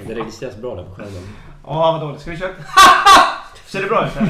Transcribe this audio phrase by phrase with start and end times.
[0.00, 1.28] Det registreras bra där på skärmen.
[1.64, 2.20] Ja, vad dåligt.
[2.20, 2.50] Ska vi köra?
[3.66, 4.12] Ser det bra ut.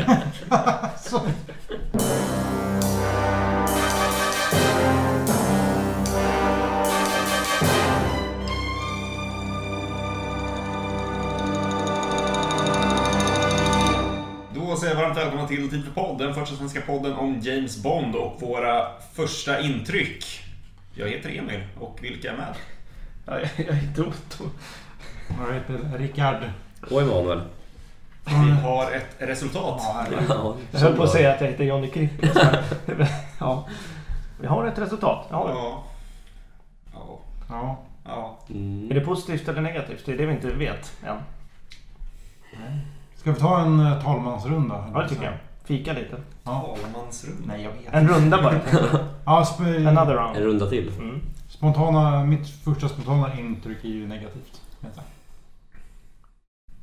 [14.54, 17.82] Då säger jag varmt välkomna till Tid för podd, den första svenska podden om James
[17.82, 20.40] Bond och våra första intryck.
[20.94, 22.54] Jag heter Emil och vilka är med?
[23.26, 24.44] Ja, jag, jag är Toto.
[25.28, 26.36] Jag heter Rickard.
[26.90, 27.40] Och Emanuel.
[28.26, 29.80] Vi har ett resultat.
[29.84, 32.10] Ja, Ja, Jag höll på att säga att jag heter Johnny Kripp.
[33.40, 33.66] ja.
[34.40, 35.26] Vi har ett resultat.
[35.30, 35.50] Ja.
[35.50, 35.84] Ja.
[36.94, 37.18] Ja.
[37.48, 37.78] ja.
[38.04, 38.38] ja.
[38.50, 38.90] Mm.
[38.90, 40.02] Är det positivt eller negativt?
[40.06, 41.16] Det är det vi inte vet än.
[43.16, 44.90] Ska vi ta en eh, talmansrunda?
[44.94, 45.34] Ja, det tycker jag.
[45.64, 46.16] Fika lite.
[46.44, 46.76] Ja.
[46.82, 47.42] Talmansrum.
[47.46, 47.94] Nej, jag vet.
[47.94, 48.54] En runda bara.
[49.24, 50.36] Ja, sp- Another En round.
[50.36, 50.88] runda till.
[50.88, 51.20] Mm.
[51.48, 54.60] spontana, mitt första spontana intryck är ju negativt.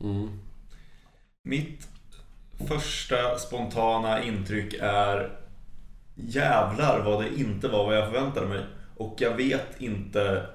[0.03, 0.29] Mm.
[1.43, 1.87] Mitt
[2.67, 5.37] första spontana intryck är
[6.15, 8.65] jävlar vad det inte var vad jag förväntade mig.
[8.97, 10.45] Och jag vet inte...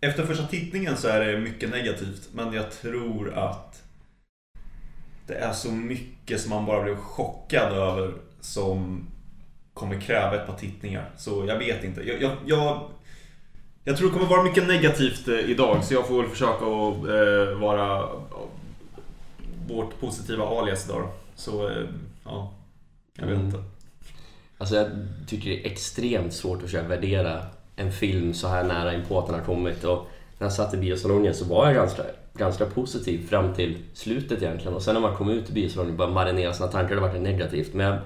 [0.00, 2.28] Efter första tittningen så är det mycket negativt.
[2.32, 3.82] Men jag tror att
[5.26, 9.06] det är så mycket som man bara blev chockad över som
[9.74, 11.10] kommer kräva ett par tittningar.
[11.16, 12.02] Så jag vet inte.
[12.02, 12.90] Jag, jag, jag,
[13.84, 16.96] jag tror det kommer vara mycket negativt eh, idag så jag får väl försöka att
[17.08, 18.08] eh, vara
[19.68, 21.08] vårt positiva alias då.
[21.36, 21.84] Så, eh,
[22.24, 22.52] ja.
[23.18, 23.46] Jag vet Mm.
[23.46, 23.62] inte.
[24.58, 24.86] Alltså jag
[25.26, 27.42] tycker det är extremt svårt att försöka värdera
[27.76, 29.84] en film så här nära inpå att den har kommit.
[29.84, 30.06] Och
[30.38, 32.02] när jag satt i biosalongen så var jag ganska,
[32.34, 34.74] ganska positiv fram till slutet egentligen.
[34.74, 37.12] Och sen när man kom ut i biosalongen och började marinera sina tankar, det var
[37.12, 37.74] det negativt.
[37.74, 37.98] Men jag,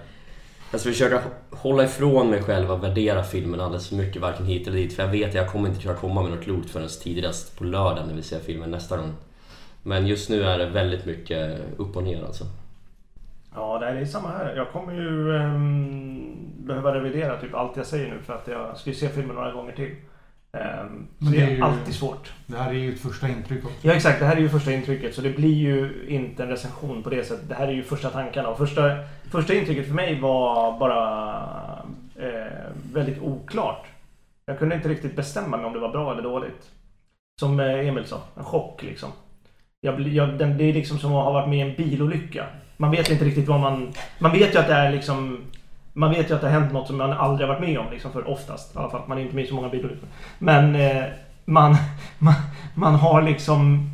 [0.70, 4.66] jag ska försöka hålla ifrån mig själv och värdera filmen alldeles för mycket, varken hit
[4.66, 4.92] eller dit.
[4.96, 7.64] För jag vet att jag kommer inte kunna komma med något klokt förrän tidigast på
[7.64, 9.12] lördag när vi ser filmen nästa gång.
[9.82, 12.44] Men just nu är det väldigt mycket upp och ner alltså.
[13.54, 14.56] Ja, det är samma här.
[14.56, 18.90] Jag kommer ju ehm, behöva revidera typ allt jag säger nu för att jag ska
[18.90, 19.94] ju se filmen några gånger till.
[20.52, 22.32] Ehm, så Men det det är, är ju- alltid svårt.
[22.46, 23.76] Det här är ju ett första intryck också.
[23.82, 27.02] Ja exakt, det här är ju första intrycket så det blir ju inte en recension
[27.02, 27.48] på det sättet.
[27.48, 28.82] Det här är ju första tankarna och första,
[29.30, 31.32] första intrycket för mig var bara
[32.16, 33.86] eh, väldigt oklart.
[34.46, 36.70] Jag kunde inte riktigt bestämma mig om det var bra eller dåligt.
[37.40, 39.08] Som eh, Emil sa, en chock liksom.
[39.84, 42.46] Jag, jag, den, det är liksom som att ha varit med i en bilolycka.
[42.76, 43.92] Man vet inte riktigt vad man...
[44.18, 45.38] Man vet ju att det är liksom...
[45.92, 47.86] Man vet ju att det har hänt något som man aldrig har varit med om
[47.90, 48.74] liksom för oftast.
[48.74, 50.08] I alla fall, man är inte med i så många bilolyckor.
[50.38, 51.04] Men eh,
[51.44, 51.76] man,
[52.18, 52.34] man,
[52.74, 53.90] man har liksom...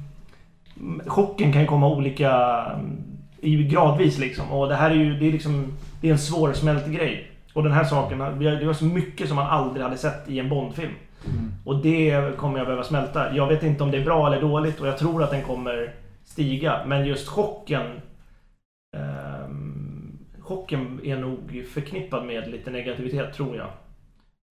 [1.06, 2.32] Chocken kan ju komma olika
[2.75, 2.97] mm,
[3.41, 4.53] i gradvis liksom.
[4.53, 5.72] Och det här är ju det är liksom...
[6.00, 7.31] Det är en svårsmält grej.
[7.53, 10.48] Och den här saken, det var så mycket som man aldrig hade sett i en
[10.48, 10.93] Bondfilm.
[11.26, 11.52] Mm.
[11.64, 13.34] Och det kommer jag behöva smälta.
[13.36, 15.94] Jag vet inte om det är bra eller dåligt och jag tror att den kommer
[16.24, 16.80] stiga.
[16.86, 18.00] Men just chocken...
[18.96, 23.66] ehm, chocken är nog förknippad med lite negativitet, tror jag.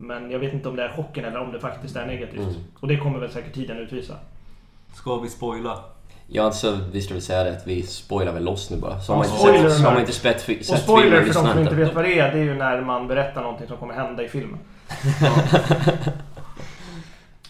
[0.03, 2.39] Men jag vet inte om det är chocken eller om det faktiskt är negativt.
[2.39, 2.53] Mm.
[2.79, 4.13] Och det kommer väl säkert tiden utvisa.
[4.94, 5.79] Ska vi spoila?
[6.28, 8.99] Ja, alltså vi väl säga det att vi spoilar väl loss nu bara.
[8.99, 11.03] Så har man inte spoiler sett, så har man inte spett, fi- Och sett spoiler
[11.03, 13.41] filmen för de som inte vet vad det är, det är ju när man berättar
[13.41, 14.59] någonting som kommer hända i filmen.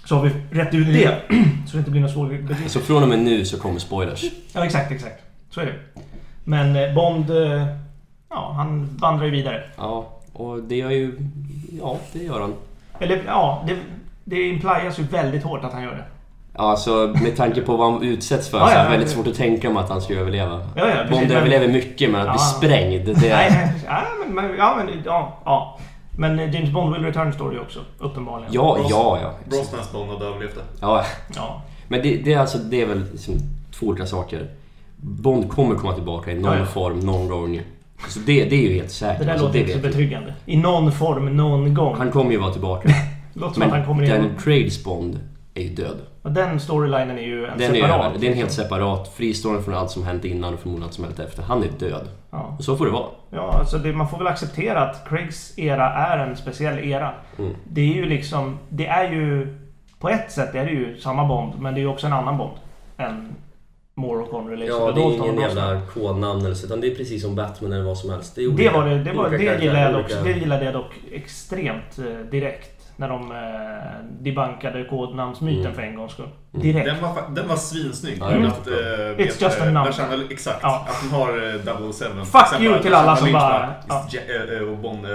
[0.08, 1.18] Så har vi rätt ut det.
[1.68, 2.70] Så det inte blir någon svår begripning.
[2.70, 4.24] Så från och med nu så kommer spoilers.
[4.54, 5.22] Ja, exakt, exakt.
[5.50, 5.74] Så är det.
[6.44, 7.68] Men eh, Bond, eh,
[8.30, 9.64] ja, han vandrar ju vidare.
[9.78, 11.18] Ja, och det gör ju...
[11.82, 12.54] Ja, det gör han.
[13.00, 13.76] Eller ja, det,
[14.24, 16.04] det implias ju väldigt hårt att han gör det.
[16.54, 19.08] Ja, alltså med tanke på vad han utsätts för Ja, så är ja, det väldigt
[19.10, 20.62] det- svårt att tänka om att han ska överleva.
[20.76, 22.58] Ja, ja, precis, Bond överlever mycket, men att bli Ja.
[22.58, 23.14] sprängd, det...
[23.14, 25.80] Nej, nej, ja, men, ja, men, ja, ja.
[26.18, 28.54] Men eh, James Bond will return står det ju också, uppenbarligen.
[28.54, 29.34] Ja, ja, ja.
[29.50, 30.62] Brosnans Bond hade överlevt det.
[30.82, 31.06] ja.
[31.36, 31.62] Ja.
[31.88, 33.34] Men det, det, är alltså, det är väl liksom
[33.80, 34.48] två olika saker.
[34.98, 36.66] Bond kommer komma tillbaka i någon Ja, ja.
[36.66, 37.62] form, någon gång.
[38.08, 39.20] Så det, det är ju helt säkert.
[39.20, 40.34] Det där alltså, låter inte så betryggande.
[40.46, 41.96] I någon form, någon gång.
[41.98, 42.90] Han kommer ju vara tillbaka.
[43.34, 44.08] låter som att han kommer.
[44.08, 45.20] Daniel Craigs Bond
[45.54, 45.98] är ju död.
[46.28, 48.06] Och den storylinen är ju en Den är separat.
[48.06, 48.20] över.
[48.20, 51.04] Det är en helt separat, fristående från allt som hänt innan och förmodligen allt som
[51.04, 51.44] hänt efter.
[51.44, 52.08] Han är död.
[52.32, 53.06] Ja, Och så får det vara.
[53.30, 57.12] ja alltså det, man får väl acceptera att Craigs era är en speciell era.
[57.40, 57.56] Mm.
[57.64, 58.60] Det är ju liksom...
[58.70, 59.58] Det är ju...
[60.00, 62.38] På ett sätt är det ju samma Bond, men det är ju också en annan
[62.38, 62.54] Bond.
[62.98, 63.36] Än
[63.96, 64.58] Moore och Connery.
[64.58, 64.82] liksom.
[64.82, 67.84] Ja, det är ingen jävla kodnamn eller så, utan det är precis som Batman eller
[67.86, 68.36] vad som helst.
[68.36, 69.04] Det, är Det olika- var det.
[69.04, 72.77] Det, var, det, gillade jag dock, det gillade jag dock extremt eh, direkt.
[73.00, 73.38] När de eh,
[74.24, 75.74] debankade kodnamnsmyten Mm.
[75.76, 76.30] för en gångs skull.
[76.54, 76.68] Mm.
[76.68, 76.86] Direkt.
[76.86, 78.18] Den var, den var svinsnygg.
[78.22, 79.92] Ja, var att, eh, It's vet, just a eh, number.
[79.92, 80.60] känner- Exakt.
[80.62, 80.86] Ja.
[80.90, 82.26] Att de har eh, double seven.
[82.26, 85.12] Fuck Sen you till alla som bara- eh, eh, och Bond, eh,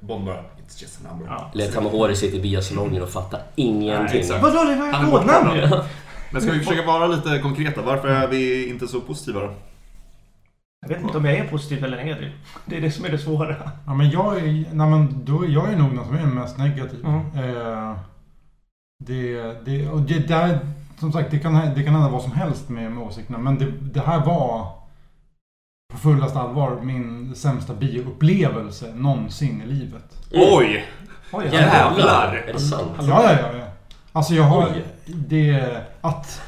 [0.00, 0.34] Bond bara...
[0.36, 1.26] It's just a number.
[1.30, 1.50] Ja.
[1.54, 4.24] Eller Tamahori sitter i biosalongen och fattar ingenting.
[4.42, 5.50] Vadå, det var ju kodnamn!
[6.30, 7.82] Men ska vi försöka vara lite konkreta?
[7.82, 9.50] Varför är vi inte så positiva då?
[10.82, 12.32] Jag vet inte om jag är positiv eller negativ.
[12.66, 13.56] Det är det som är det svåra.
[13.86, 14.42] Ja, men jag är,
[14.72, 17.04] nej, men då, jag är nog den som är mest negativ.
[17.04, 17.18] Mm.
[17.18, 17.96] Eh,
[19.04, 20.58] det, det, och det där,
[20.98, 23.38] som sagt, det kan, det kan hända vad som helst med, med åsikterna.
[23.38, 24.66] Men det, det här var
[25.92, 30.16] på fullaste allvar min sämsta bioupplevelse någonsin i livet.
[30.30, 30.84] Oj!
[31.32, 32.44] Oj, Jävlar!
[32.48, 32.90] Är det sant?
[33.00, 33.58] Ja, ja, ja.
[33.58, 33.64] ja.
[34.12, 34.68] Alltså jag har...
[35.06, 35.80] Det...
[36.00, 36.42] Att...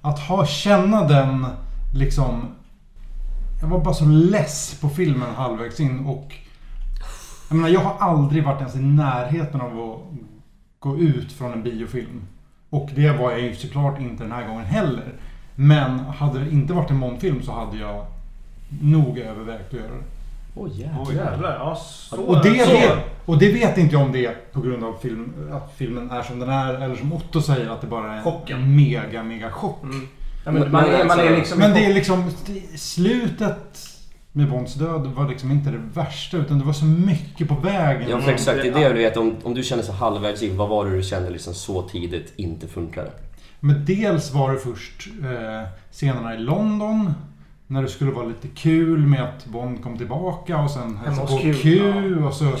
[0.00, 1.46] Att ha, känna den
[1.94, 2.54] liksom...
[3.60, 6.34] Jag var bara så less på filmen halvvägs in och...
[7.48, 10.00] Jag menar, jag har aldrig varit ens i närheten av att
[10.78, 12.22] gå ut från en biofilm.
[12.70, 15.12] Och det var jag ju såklart inte den här gången heller.
[15.54, 18.06] Men hade det inte varit en Bondfilm så hade jag
[18.82, 20.04] nog övervägt att göra det.
[20.54, 21.54] Åh Oj, jävlar.
[21.54, 22.70] Ja, så, Och det, så.
[22.72, 26.10] vet, och det vet inte jag om det är på grund av film, att filmen
[26.10, 28.62] är som den är eller som Otto säger att det bara är Chocken.
[28.62, 29.82] en mega, mega chock.
[29.82, 30.08] Mm.
[30.48, 31.58] Ja, men man, är, man är liksom...
[31.58, 32.30] Men det är liksom
[32.76, 33.88] slutet
[34.32, 38.10] med Bonds död var liksom inte det värsta utan det var så mycket på vägen.
[38.10, 38.62] Ja, exakt.
[38.62, 39.16] Det är det du vet.
[39.16, 42.32] Om, om du känner så halvvägs in, vad var det du kände liksom så tidigt
[42.36, 43.10] inte funkade?
[43.60, 47.14] Men dels var det först eh, scenerna i London.
[47.66, 51.30] När det skulle vara lite kul med att Bond kom tillbaka och sen hälsa hos
[51.30, 52.14] på Q, Q.
[52.24, 52.52] Och, så,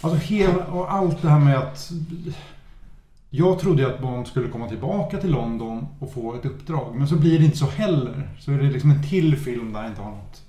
[0.00, 1.90] alltså hela, och allt det här med att...
[3.30, 6.94] Jag trodde att Bond skulle komma tillbaka till London och få ett uppdrag.
[6.94, 8.28] Men så blir det inte så heller.
[8.38, 10.42] Så är det liksom en till film där jag inte har något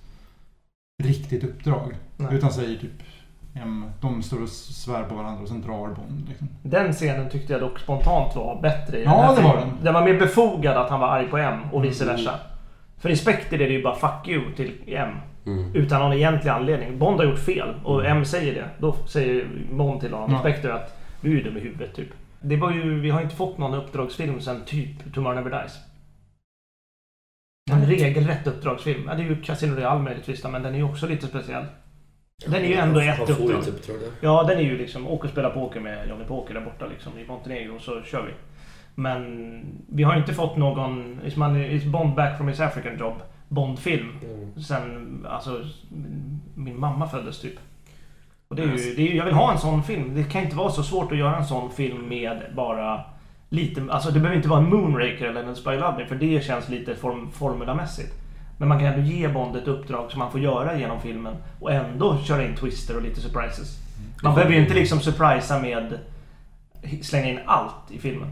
[1.04, 1.94] riktigt uppdrag.
[2.18, 2.36] Nej.
[2.36, 2.92] Utan säger typ...
[4.02, 6.26] De står och svär på varandra och sen drar Bond.
[6.30, 6.48] Liksom.
[6.64, 9.70] Den scenen tyckte jag dock spontant var bättre i Ja, det var den.
[9.84, 12.32] Den var mer befogad att han var arg på M och vice versa.
[12.98, 15.10] För i Spectre är det ju bara 'fuck you' till M.
[15.46, 15.76] Mm.
[15.76, 17.00] Utan någon egentlig anledning.
[17.00, 18.70] Bond har gjort fel och M säger det.
[18.78, 20.40] Då säger Bond till honom, Ja.
[20.40, 22.10] Spectre, att du är dum i huvudet typ.
[22.42, 25.78] Det var ju, vi har inte fått någon uppdragsfilm sen typ Tomorrow Never Dies.
[27.72, 29.04] En regelrätt uppdragsfilm.
[29.08, 31.66] Ja, det är ju Casino Royale möjligtvis men den är ju också lite speciell.
[32.48, 33.64] Den är ju ändå ett uppdrag.
[33.88, 34.12] där.
[34.22, 37.20] Ja, den är ju liksom åk och spela poker med Johnny Poker där borta liksom
[37.20, 38.32] i Montenegro och så kör vi.
[38.96, 39.60] Men
[39.90, 43.14] vi har inte fått någon Is, man, is Bond back from his African job
[43.48, 44.62] Bond-film Mm.
[44.62, 45.64] sen alltså
[46.56, 47.60] min mamma föddes typ.
[48.48, 50.16] Och det är ju, det är jag vill ha en sån film.
[50.16, 53.02] Det kan inte vara så svårt att göra en sån film med bara
[53.50, 56.46] lite, alltså det behöver inte vara en Moonraker eller en Spy Love Me, för det
[56.46, 58.14] känns lite form, formulamässigt.
[58.58, 61.72] Men man kan ändå ge Bond ett uppdrag som man får göra genom filmen och
[61.72, 63.78] ändå köra in twister och lite surprises.
[64.24, 66.00] Man behöver ju inte liksom surprisa med
[67.02, 68.30] slänga in allt i filmen.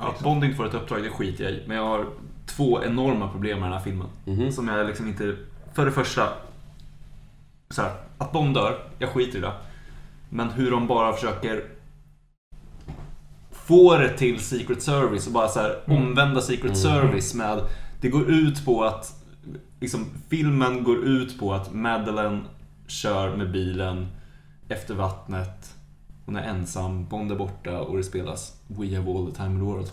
[0.00, 1.62] Ja, att Bond inte får ett uppdrag, det skiter jag i.
[1.66, 2.06] Men jag har
[2.46, 4.06] två enorma problem med den här filmen.
[4.24, 4.52] Mhm.
[4.52, 5.36] Som jag liksom inte...
[5.74, 6.28] För det första,
[7.70, 7.90] så här,
[8.22, 9.52] att Bond dör, jag skiter i det.
[10.28, 11.64] Men hur de bara försöker
[13.50, 17.60] få det till Secret Service och bara så här, omvända Secret Service med...
[18.00, 19.24] Det går ut på att...
[19.80, 22.40] Liksom, filmen går ut på att Madeleine
[22.86, 24.08] kör med bilen
[24.68, 25.74] efter vattnet.
[26.26, 29.58] Hon är ensam, Bond är borta och det spelas We have all the time in
[29.58, 29.90] the world.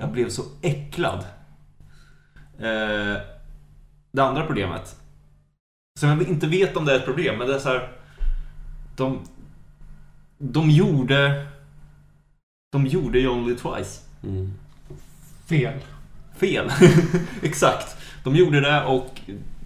[0.00, 1.24] Jag blev så äcklad.
[2.58, 3.16] Eh,
[4.12, 4.96] det andra problemet.
[6.00, 7.88] Som jag inte vet om det är ett problem, men det är så här.
[8.96, 9.20] De,
[10.38, 11.46] de gjorde...
[12.72, 14.00] De gjorde You Only Twice.
[14.22, 14.52] Mm.
[15.46, 15.78] Fel.
[16.36, 16.70] Fel.
[17.42, 17.96] Exakt.
[18.24, 19.20] De gjorde det och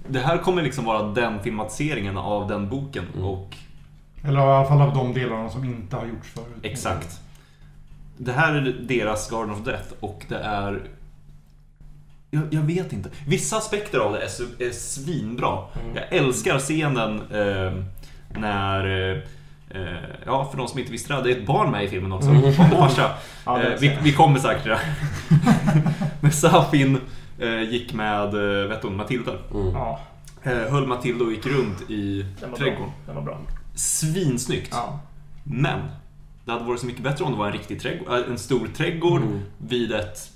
[0.09, 3.04] det här kommer liksom vara den filmatiseringen av den boken.
[3.14, 3.26] Mm.
[3.26, 3.56] Och
[4.25, 6.56] Eller i alla fall av de delarna som inte har gjorts förut.
[6.62, 7.21] Exakt.
[8.16, 10.83] Det här är deras Garden of Death och det är...
[12.40, 13.11] Jag, jag vet inte.
[13.26, 15.59] Vissa aspekter av det är, är svinbra.
[15.95, 17.73] Jag älskar scenen eh,
[18.40, 19.11] när...
[19.11, 19.19] Eh,
[19.71, 22.12] eh, ja, för de som inte visste det, det är ett barn med i filmen
[22.12, 22.31] också.
[22.31, 23.11] Och farsa.
[23.45, 24.81] Ja, eh, vi, vi kommer säkert till det.
[26.21, 26.99] När Safin
[27.38, 28.31] eh, gick med,
[28.69, 29.33] vet hon, Matilda.
[29.55, 29.66] Mm.
[29.73, 30.00] Ja,
[30.43, 32.83] Eh, höll Matilda och gick runt i den var trädgården.
[32.85, 32.93] bra.
[33.07, 33.38] Den var bra.
[33.75, 34.69] Svinsnyggt.
[34.73, 35.00] Ja.
[35.45, 35.78] Men
[36.45, 39.21] det hade varit så mycket bättre om det var en riktig trädgård, en stor trädgård
[39.23, 39.40] Mm.
[39.59, 40.31] vid ett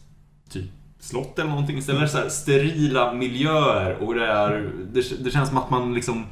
[1.01, 1.79] slott eller någonting.
[1.79, 4.71] Istället är det så här sterila miljöer och det är...
[4.93, 6.27] Det, det känns som att man liksom...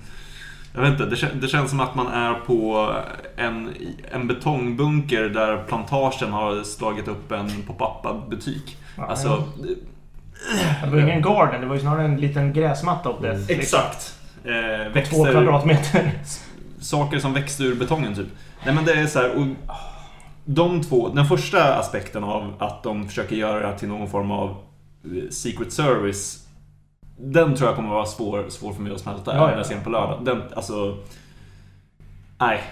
[0.75, 2.93] Jag vet inte, det, det känns som att man är på
[3.37, 3.71] en,
[4.13, 8.77] en betongbunker där plantagen har slagit upp en pop-up butik.
[8.97, 9.45] Ja, Alltså,
[10.85, 13.31] Det var ju ingen garden, det var ju snarare en liten gräsmatta upp där.
[13.35, 13.45] Mm.
[13.49, 14.15] exakt.
[14.45, 14.51] Eh,
[14.87, 16.13] Två växter, kvadratmeter.
[16.81, 18.29] saker som växte ur betongen typ.
[18.65, 19.47] Nej men det är så här, och
[20.51, 24.31] de två, den första aspekten av att de försöker göra det här till någon form
[24.31, 24.51] av
[25.05, 26.47] eh, Secret Service
[27.17, 29.67] Den tror jag kommer vara svår, svår för mig att smälta Ja, ja, när jag
[29.67, 30.25] ser den på lördag.
[30.25, 30.97] Den, alltså...
[32.39, 32.63] Nej,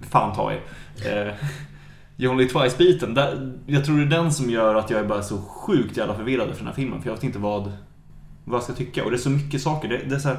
[0.00, 0.60] fan ta er.
[1.06, 1.34] Eh,
[2.16, 3.18] You Only Twice-biten.
[3.66, 6.48] Jag tror det är den som gör att jag är bara så sjukt jävla förvirrad
[6.48, 7.02] för den här filmen.
[7.02, 7.72] För jag vet inte vad,
[8.44, 9.04] vad jag ska tycka.
[9.04, 9.88] Och det är så mycket saker.
[9.88, 10.38] Det, det är så här,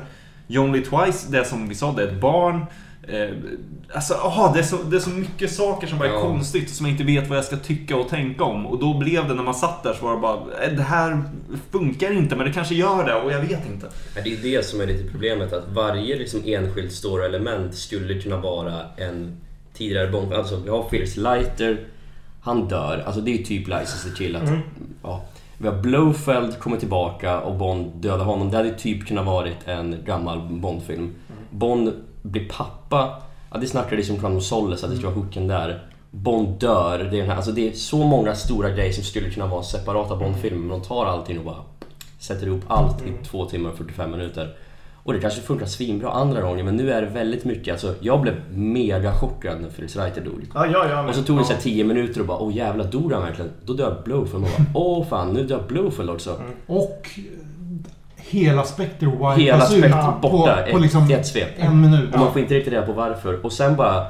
[0.60, 2.66] Only Twice, det som vi sa, det är ett barn.
[3.08, 3.30] Eh,
[3.94, 6.22] alltså, aha, det, är så, det är så mycket saker som bara är Ja.
[6.22, 8.66] konstigt som jag inte vet vad jag ska tycka och tänka om.
[8.68, 11.22] Och då blev det när man satt där så var det bara, eh, det här
[11.72, 13.88] funkar inte men det kanske gör det och jag vet inte.
[14.16, 18.38] Men det är det som är lite problemet, att varje liksom enskilt story-element skulle kunna
[18.38, 19.38] vara en
[19.74, 20.34] tidigare Bond.
[20.34, 21.80] Alltså vi har Felix Leiter,
[22.42, 23.04] han dör.
[23.06, 24.36] Alltså det är typ License to Kill.
[24.36, 24.50] Att,
[25.04, 25.24] ja.
[25.62, 28.52] Vi har Blofeld kommer tillbaka och Bond dödar honom.
[28.52, 31.16] Det hade typ kunnat varit en gammal Bond-film.
[31.50, 33.22] Bond blir pappa.
[33.52, 35.88] Ja, det snackade liksom Crown of Solace, att det skulle vara hooken där.
[36.12, 36.98] Bond dör.
[37.00, 39.64] Det är, den här, alltså det är så många stora grejer som skulle kunna vara
[39.64, 40.60] separata Bond-filmer.
[40.60, 41.64] Men de tar allting och bara
[42.20, 44.56] sätter ihop allt i två timmar och 45 minuter.
[45.04, 48.22] Och det kanske funkar svinbra andra gånger men nu är det väldigt mycket, alltså jag
[48.22, 50.46] blev mega chockad när Felix Reiter dog.
[50.54, 51.10] Ja, ja, ja.
[51.10, 53.52] Och så tog det så här 10 minuter och bara åh jävlar dog han verkligen?
[53.66, 56.36] Då dör Blowfield och bara åh fan nu dör Blowfield också.
[56.36, 56.52] Mm.
[56.68, 57.10] Och
[58.16, 61.50] hela Spectre Hela wipas ut spektrat borta på, på liksom i ett svep.
[61.56, 62.14] en minut.
[62.14, 63.46] Och man får inte riktigt reda på varför.
[63.46, 64.06] Och sen bara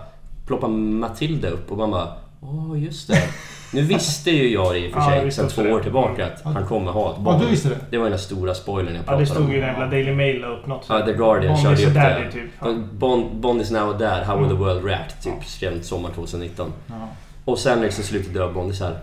[0.48, 2.08] ploppar Matilda upp och man bara
[2.42, 3.24] åh just det.
[3.74, 6.42] Nu visste ju jag i och för Ja, sig visste sedan två år tillbaka att
[6.54, 7.40] han kommer ha ett Ja, barn.
[7.40, 7.76] du visste det?
[7.90, 9.52] Det var den stora spoilern jag Ja, pratade det stod om.
[9.52, 10.86] ju i den jävla Daily Mail upp något.
[10.90, 12.32] Ja, The Guardian Bond körde upp det.
[12.32, 12.50] typ.
[12.62, 12.74] Ja.
[12.94, 14.68] Bond, Bond is now dead, how will the Mm.
[14.68, 15.24] world react?
[15.24, 16.74] Typ, skrev sommar 2019.
[16.88, 16.94] Ja.
[17.46, 18.76] Och sen liksom slutet dör Bond.
[18.76, 18.96] Så här,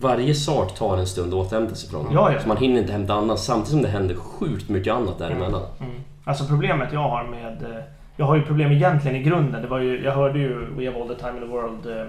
[0.00, 2.06] varje sak tar en stund att återhämta sig från.
[2.12, 2.40] Ja, ja.
[2.42, 5.62] Så man hinner inte hämta annat samtidigt som det händer sjukt mycket annat däremellan.
[5.80, 5.92] Mm.
[6.24, 7.62] Alltså problemet jag har med...
[7.62, 7.82] eh,
[8.16, 9.62] Jag har ju problem egentligen i grunden.
[9.62, 12.06] Det var ju, jag hörde ju We have all the time in the world eh,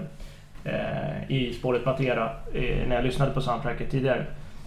[0.68, 4.24] Eh, i spåret Matera eh, när jag lyssnade på soundtracket tidigare.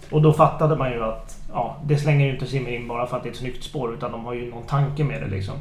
[0.10, 3.18] Och då fattade man ju att ja, det slänger ju inte Zimmer in bara för
[3.18, 5.56] att det är ett snyggt spår utan de har ju någon tanke med det liksom.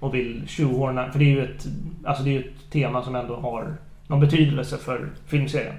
[0.00, 1.12] Och vill tjohorna...
[1.12, 1.66] För det är ju ett,
[2.04, 5.74] alltså det är ju ett tema som ändå har någon betydelse för filmserien.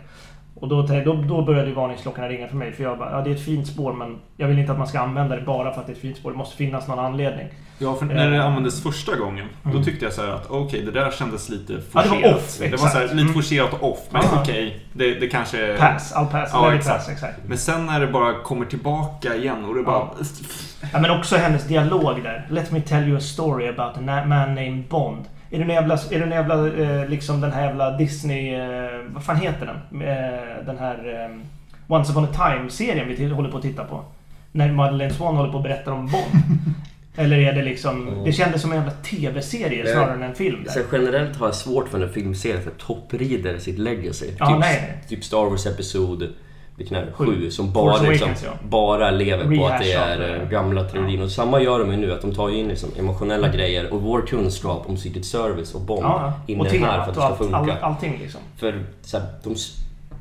[0.55, 2.71] Och då, då, då började ju varningsklockorna ringa för mig.
[2.74, 4.88] För jag bara, ja det är ett fint spår men jag vill inte att man
[4.88, 6.31] ska använda det bara för att det är ett fint spår.
[6.31, 7.47] Det måste finnas någon anledning.
[7.79, 8.45] Ja, för när det Eh.
[8.45, 9.83] användes första gången, då Mm.
[9.83, 12.35] tyckte jag så här att okej, det där kändes lite Ja, det var forcerat.
[12.35, 13.33] off, det var så här, lite Mm.
[13.33, 14.41] forcerat och off, men Ja.
[14.41, 15.77] okej, det, det kanske...
[15.77, 16.50] Pass, all pass.
[16.53, 16.97] Ja, exakt.
[16.97, 17.38] pass, exakt.
[17.47, 20.07] Men sen när det bara kommer tillbaka igen och det bara...
[20.93, 22.47] Ja, men också hennes dialog där.
[22.50, 25.25] Let me tell you a story about a man named Bond.
[25.55, 28.55] Är det en jävla, är det en jävla eh, liksom den här jävla Disney...
[28.55, 30.01] Eh, vad fan heter den?
[30.01, 31.29] Eh, den här
[31.88, 34.03] Once upon a time-serien vi håller på att titta på.
[34.51, 36.43] När Madeleine Swan håller på att berätta om Bond.
[37.15, 38.07] Eller är det liksom...
[38.07, 38.24] Mm.
[38.24, 40.63] Det kändes som en jävla TV-serie snarare än en film.
[40.63, 40.83] Där.
[40.91, 44.25] generellt har jag svårt för en filmserie för topprider sitt legacy.
[44.39, 46.33] Ja, typ, typ Star Wars Episod
[46.77, 47.12] vilken är det?
[47.12, 47.25] Sju.
[47.25, 47.51] Sju.
[47.51, 48.67] Som bara, Force liksom, Awakens, ja.
[48.70, 51.22] bara lever på att det Rehash är eh, gamla trilogin.
[51.22, 53.58] Och samma gör de ju nu, att de tar in liksom emotionella Mm.
[53.58, 57.03] grejer och vår kunskap om Secret Service och Bond Ja, in och i den här
[57.03, 57.58] för att det ska funka.
[57.58, 58.41] all, allting liksom.
[58.58, 59.55] För så här, de,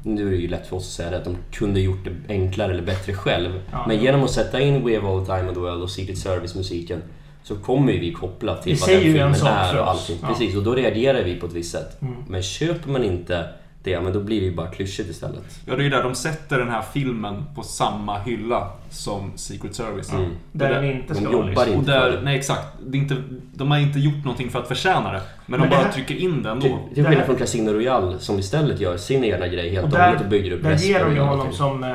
[0.02, 2.32] nu är det ju lätt för oss att säga det, att de kunde gjort det
[2.34, 3.60] enklare eller bättre själv.
[3.72, 3.84] Ja.
[3.88, 7.02] Men genom att sätta in We have all time the world och Secret Service-musiken
[7.42, 10.18] så kommer ju vi koppla till Det vad den filmen är och allting.
[10.22, 10.28] Ja.
[10.28, 12.02] Precis, och då reagerar vi på ett visst sätt.
[12.02, 12.14] Mm.
[12.28, 13.44] Men köper man inte
[13.84, 15.42] det, men då blir det ju bara klyschigt istället.
[15.66, 19.74] Ja, det är ju där de sätter den här filmen på samma hylla som Secret
[19.74, 20.12] Service.
[20.12, 20.30] Mm.
[20.52, 21.72] Där Och den där- inte de ska jobbar vara liksom.
[21.72, 21.78] inte.
[22.04, 22.66] Och där, nej exakt.
[22.86, 23.16] Det är inte,
[23.54, 25.20] de har inte gjort någonting för att förtjäna det.
[25.46, 26.60] Men, Men de bara här- trycker in det Till, ändå.
[26.60, 29.90] till Det här- skillnad från Casino Royale som istället gör sin egna grej helt Och
[29.90, 31.90] där- hållet och bygger upp Där ger de ju honom som eh,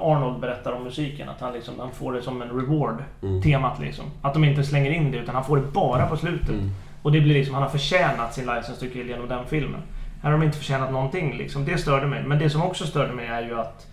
[0.00, 1.28] Arnold berättar om musiken.
[1.28, 2.96] Att han, liksom, han får det som en reward.
[3.22, 3.42] Mm.
[3.42, 4.04] Temat liksom.
[4.22, 6.48] Att de inte slänger in det utan han får det bara på slutet.
[6.48, 6.70] Mm.
[7.02, 9.80] Och det blir liksom, han har förtjänat sin License to Kill genom den filmen.
[10.22, 11.64] Här har de inte förtjänat någonting liksom.
[11.64, 12.22] Det störde mig.
[12.22, 13.86] Men det som också störde mig är ju att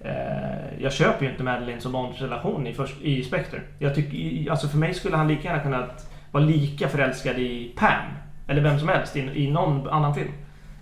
[0.00, 3.60] eh, jag köper ju inte Madeleines och Bonds relation i, först, i Spectre.
[3.78, 7.72] Jag tycker, i- alltså för mig skulle han lika gärna kunnat vara lika förälskad i
[7.76, 8.02] Pam.
[8.48, 10.32] Eller vem som helst i, i någon annan film.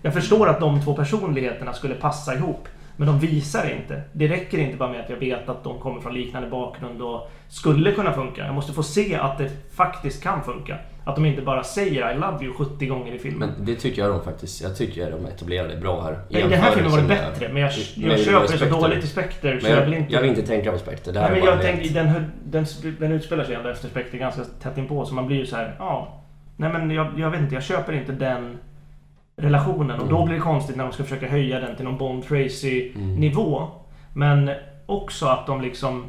[0.01, 2.67] Jag förstår att de två personligheterna skulle passa ihop.
[2.97, 4.01] Men de visar det inte.
[4.13, 7.31] Det räcker inte bara med att jag vet att de kommer från liknande bakgrund och
[7.47, 8.45] skulle kunna funka.
[8.45, 10.77] Jag måste få se att det faktiskt kan funka.
[11.07, 13.49] Att de inte bara säger I love you 70 gånger i filmen.
[13.57, 16.19] Men det tycker jag de faktiskt, jag tycker de etablerade bra här.
[16.29, 18.81] I den här filmen var det med- bättre, men jag, jag det köper det så
[18.81, 20.13] dåligt i Spectre så jag, jag, vill inte...
[20.13, 21.11] jag vill inte tänka på Spectre.
[21.11, 22.65] Det här Nej, men jag tänker, den, den,
[22.99, 25.75] den utspelar sig ändå efter Spectre ganska tätt inpå, så man blir ju så här,
[25.79, 26.21] ja.
[26.57, 28.57] Nej men jag, jag vet inte, jag köper inte den
[29.37, 29.99] relationen.
[29.99, 30.25] Och då Mm.
[30.25, 32.43] blir det konstigt när de ska försöka höja den till någon Bond Mm.
[32.43, 33.67] Tracy-nivå.
[34.13, 34.51] Men
[34.85, 36.05] också att de liksom...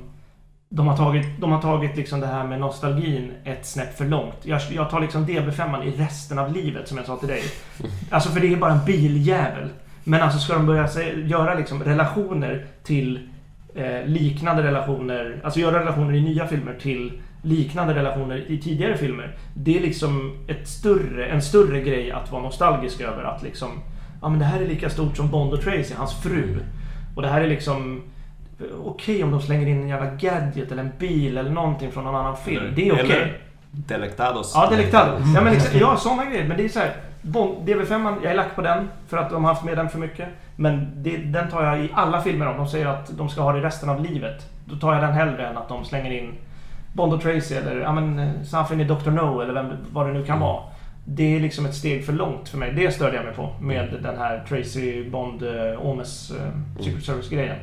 [0.68, 4.37] De har tagit, de har tagit liksom det här med nostalgin ett snäpp för långt.
[4.42, 7.42] Jag, jag tar liksom DB5 i resten av livet, som jag sa till dig.
[8.11, 9.68] Alltså, för det är bara en biljävel.
[10.04, 13.28] Men alltså ska de börja se, göra liksom relationer till
[13.75, 19.37] eh, liknande relationer, alltså göra relationer i nya filmer till liknande relationer i tidigare filmer.
[19.54, 23.25] Det är liksom ett större, en större grej att vara nostalgisk över.
[23.25, 23.68] Att liksom,
[24.23, 26.58] ja men det här är lika stort som Bond och Tracy, hans fru.
[27.16, 28.02] Och det här är liksom
[28.84, 32.14] okej om de slänger in en jävla gadget eller en bil eller någonting från någon
[32.14, 32.72] annan film.
[32.76, 33.04] Det är okej.
[33.04, 33.38] Eller
[33.70, 34.52] Delectados.
[34.54, 35.12] Ja, Delectado.
[35.34, 36.48] Ja, men exakt, ja, sådana grejer.
[36.48, 36.96] Men det är så här.
[37.22, 39.98] Bond, DV5, jag är lack på den för att de har haft med den för
[39.98, 40.28] mycket.
[40.56, 42.56] Men det, den tar jag i alla filmer om.
[42.56, 44.50] De säger att de ska ha det resten av livet.
[44.64, 46.34] Då tar jag den hellre än att de slänger in
[46.92, 49.10] Bond och Tracy eller ja, men, Something i Dr.
[49.10, 50.62] No eller vem, vad det nu kan vara.
[51.04, 52.72] Det är liksom ett steg för långt för mig.
[52.72, 57.56] Det störde jag mig på med den här Tracy Bond uh, Omes uh, Secret Service-grejen.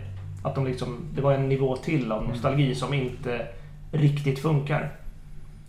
[0.43, 3.47] Att de liksom, det var en nivå till av nostalgi som inte
[3.91, 4.91] riktigt funkar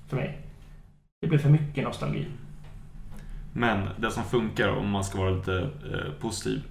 [0.08, 0.38] för mig.
[1.20, 2.26] Det blev för mycket nostalgi.
[3.52, 6.62] Men det som funkar om man ska vara lite eh, positiv.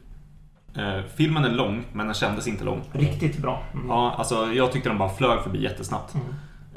[0.75, 2.81] Eh, filmen är lång, men den kändes inte lång.
[2.91, 3.63] Riktigt bra.
[3.73, 3.87] Mm.
[3.87, 6.13] Ja, alltså, jag tyckte den bara flög förbi jättesnabbt.
[6.13, 6.27] Mm.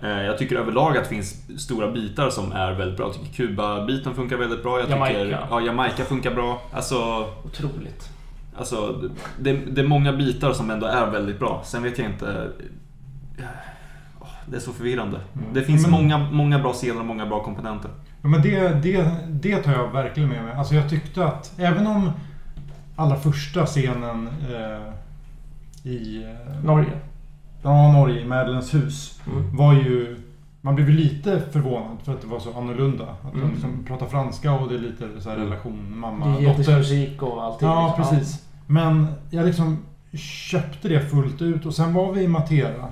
[0.02, 3.06] Eh, jag tycker överlag att det finns stora bitar som är väldigt bra.
[3.06, 4.80] Jag tycker Kuba-biten funkar väldigt bra.
[4.80, 5.18] Jag Jamaica.
[5.18, 6.62] tycker ja, Jamaica funkar bra.
[6.72, 8.10] Alltså, Otroligt.
[8.58, 9.02] Alltså
[9.40, 11.62] det, det är många bitar som ändå är väldigt bra.
[11.64, 12.50] Sen vet jag inte...
[14.20, 15.20] Åh, Det är så förvirrande.
[15.52, 17.90] Det finns Men- många, många bra scener och många bra komponenter.
[18.22, 20.54] Ja, men det, det, det tar jag verkligen med mig.
[20.54, 22.10] Alltså jag tyckte att även om
[22.96, 26.92] allra första scenen eh, i eh, Norge.
[27.62, 29.56] ja, Norge, i Madeleines hus, Mm.
[29.56, 30.16] var ju...
[30.60, 33.04] Man blev ju lite förvånad för att det var så annorlunda.
[33.22, 33.46] Att Mm.
[33.46, 35.48] de liksom pratar franska och det är lite så här Mm.
[35.48, 36.42] relation Det är mamma-dotter.
[36.42, 37.68] jättemycket musik och allting.
[37.68, 38.16] Ja, liksom.
[38.16, 38.45] precis.
[38.66, 39.84] Men jag liksom
[40.50, 42.88] köpte det fullt ut och sen var vi i Matera.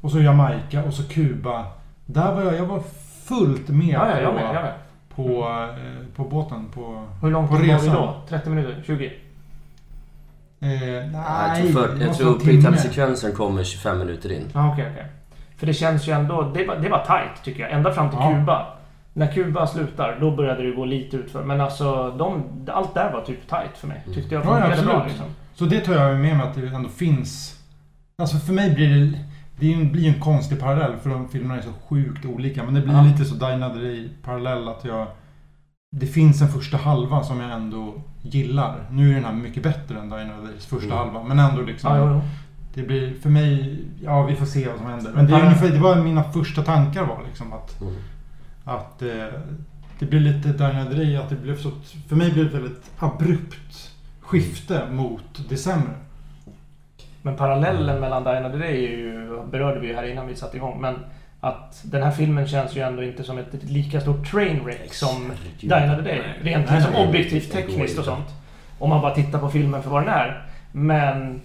[0.00, 1.64] Och så Jamaica och så Kuba.
[2.06, 2.82] Där var jag, jag var
[3.24, 4.44] fullt med Ja, ja, jag på, med.
[4.54, 4.72] Jag med.
[5.14, 6.68] på, eh, på båten.
[6.74, 7.94] På, Hur långt på var vi resan.
[7.94, 8.16] då?
[8.28, 8.82] 30 minuter?
[8.86, 9.06] 20?
[9.06, 9.10] Eh,
[10.60, 12.76] nej, jag tror, för, jag tror vara en timme.
[12.76, 14.50] sekvensen kommer 25 minuter in.
[14.54, 15.06] Ja, okej, okej.
[15.56, 16.42] För det känns ju ändå...
[16.54, 17.72] Det var, det var tight tycker jag.
[17.72, 18.30] Ända fram till Ja.
[18.32, 18.66] Kuba.
[19.14, 21.44] När Kuba slutar, då började det gå lite utför.
[21.44, 22.42] Men alltså, de,
[22.72, 24.02] allt där var typ tight för mig.
[24.14, 25.08] Tyckte jag Ja, ja, funkade bra absolut.
[25.12, 25.26] liksom.
[25.54, 27.58] Så det tar jag med mig att det ändå finns.
[28.18, 29.18] Alltså för mig blir det...
[29.60, 32.62] Det blir ju en konstig parallell för de filmerna är så sjukt olika.
[32.64, 33.02] Men det blir Ja.
[33.02, 35.06] lite så Day parallell att jag...
[35.96, 38.74] Det finns en första halva som jag ändå gillar.
[38.90, 40.98] Nu är den här mycket bättre än Days första Mm.
[40.98, 41.22] halva.
[41.22, 41.96] Men ändå liksom...
[41.96, 42.20] Ja.
[42.74, 43.78] Det blir för mig...
[44.02, 45.12] Ja, vi får se vad som händer.
[45.14, 47.80] Men det, är ungefär, det var mina första tankar var liksom att...
[47.80, 47.94] Mm.
[48.64, 49.26] Att eh,
[49.98, 50.48] det blir lite
[50.96, 51.70] Day, att det blev så...
[52.08, 55.94] För mig blev det ett väldigt abrupt skifte mot det sämre.
[57.22, 60.80] Men parallellen mellan Another Day är ju, berörde vi ju här innan vi satte igång.
[60.80, 60.94] Men
[61.40, 65.74] att den här filmen känns ju ändå inte som ett lika stort trainwreck som Die
[65.74, 66.18] Another Day.
[66.18, 66.54] Nej.
[66.54, 67.08] Rent Nej, liksom nej.
[67.08, 68.28] objektivt tekniskt och sånt.
[68.78, 70.46] Om man bara tittar på filmen för vad den är.
[70.72, 71.40] Men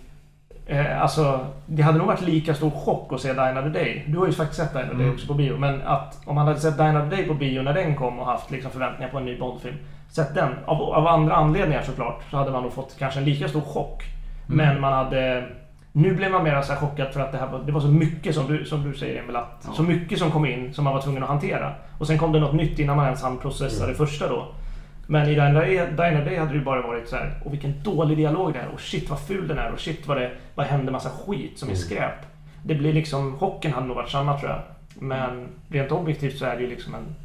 [0.68, 4.06] eh, alltså, det hade nog varit lika stor chock att se Die Another Day.
[4.08, 5.14] Du har ju faktiskt sett Die Another Day Mm.
[5.16, 5.58] också på bio.
[5.58, 8.26] Men att om man hade sett Die Another Day på bio när den kom och
[8.26, 9.76] haft liksom förväntningar på en ny Bondfilm.
[10.10, 13.48] Sett den, av, av andra anledningar såklart, så hade man nog fått kanske en lika
[13.48, 14.04] stor chock.
[14.50, 14.58] Mm.
[14.68, 15.44] Men man hade...
[15.92, 17.88] Nu blev man mer så här chockad för att det, här var, det var så
[17.88, 19.74] mycket som du, som du säger Emil, att Ja.
[19.74, 21.74] så mycket som kom in som man var tvungen att hantera.
[21.98, 23.90] Och sen kom det något nytt innan man ens hann processa Mm.
[23.92, 24.46] det första då.
[25.08, 28.54] Men i Diner Day hade det ju bara varit så här, och vilken dålig dialog
[28.54, 31.10] det är, och shit vad ful den är, och shit vad det vad händer massa
[31.10, 31.84] skit som är Mm.
[31.86, 32.14] skräp.
[32.64, 34.62] Det blir liksom, chocken hade nog varit samma tror jag.
[35.00, 37.16] Men rent objektivt så är det ju liksom en...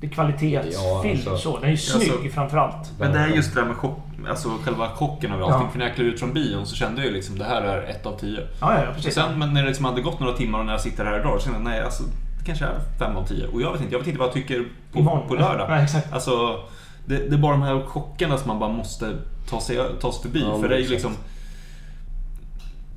[0.00, 1.56] Det är kvalitetsfilm Ja, alltså- så.
[1.56, 2.92] Den är ju snygg Alltså- framförallt.
[2.98, 3.98] Men det är just det där med chock,
[4.28, 5.60] alltså själva chocken över allting.
[5.66, 5.68] Ja.
[5.70, 7.82] För när jag klev ut från bion så kände jag ju liksom det här är
[7.82, 8.40] ett av tio.
[8.60, 9.14] Ja, ja, precis.
[9.14, 11.40] Sen men när det liksom hade gått några timmar och när jag sitter här idag
[11.40, 12.02] så känner jag nej alltså
[12.38, 13.46] det kanske är fem av tio.
[13.46, 15.28] Och jag vet inte, jag vet inte vad jag tycker på, Imorgon.
[15.28, 15.66] på lördag.
[15.70, 16.12] Nej, exakt.
[16.12, 16.60] Alltså
[17.06, 19.16] det, det är bara de här chockerna som man bara måste
[19.48, 20.40] ta sig, ta sig förbi.
[20.40, 21.12] Ja, för det är liksom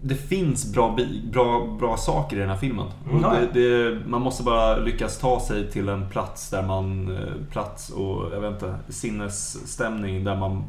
[0.02, 2.88] det finns bra, bi- bra, bra saker i den här filmen.
[3.12, 7.52] Mm, det, det, man måste bara lyckas ta sig till en plats där man, eh,
[7.52, 10.64] plats och jag vet inte, sinnesstämning där man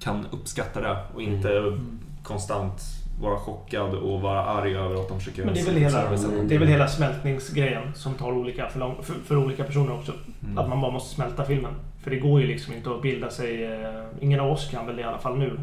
[0.00, 1.98] kan uppskatta det och inte Mm.
[2.22, 2.82] konstant
[3.22, 6.06] vara chockad och vara arg över att de försöker Men det är väl hela.
[6.06, 6.48] Mm.
[6.48, 10.12] det är väl hela smältningsgrejen som tar olika för, lång, för, för olika personer också.
[10.44, 10.58] Mm.
[10.58, 11.72] Att man bara måste smälta filmen.
[12.08, 13.64] För det går ju liksom inte att bilda sig...
[13.64, 13.90] Eh,
[14.20, 15.60] ingen av oss kan väl det i alla fall nu.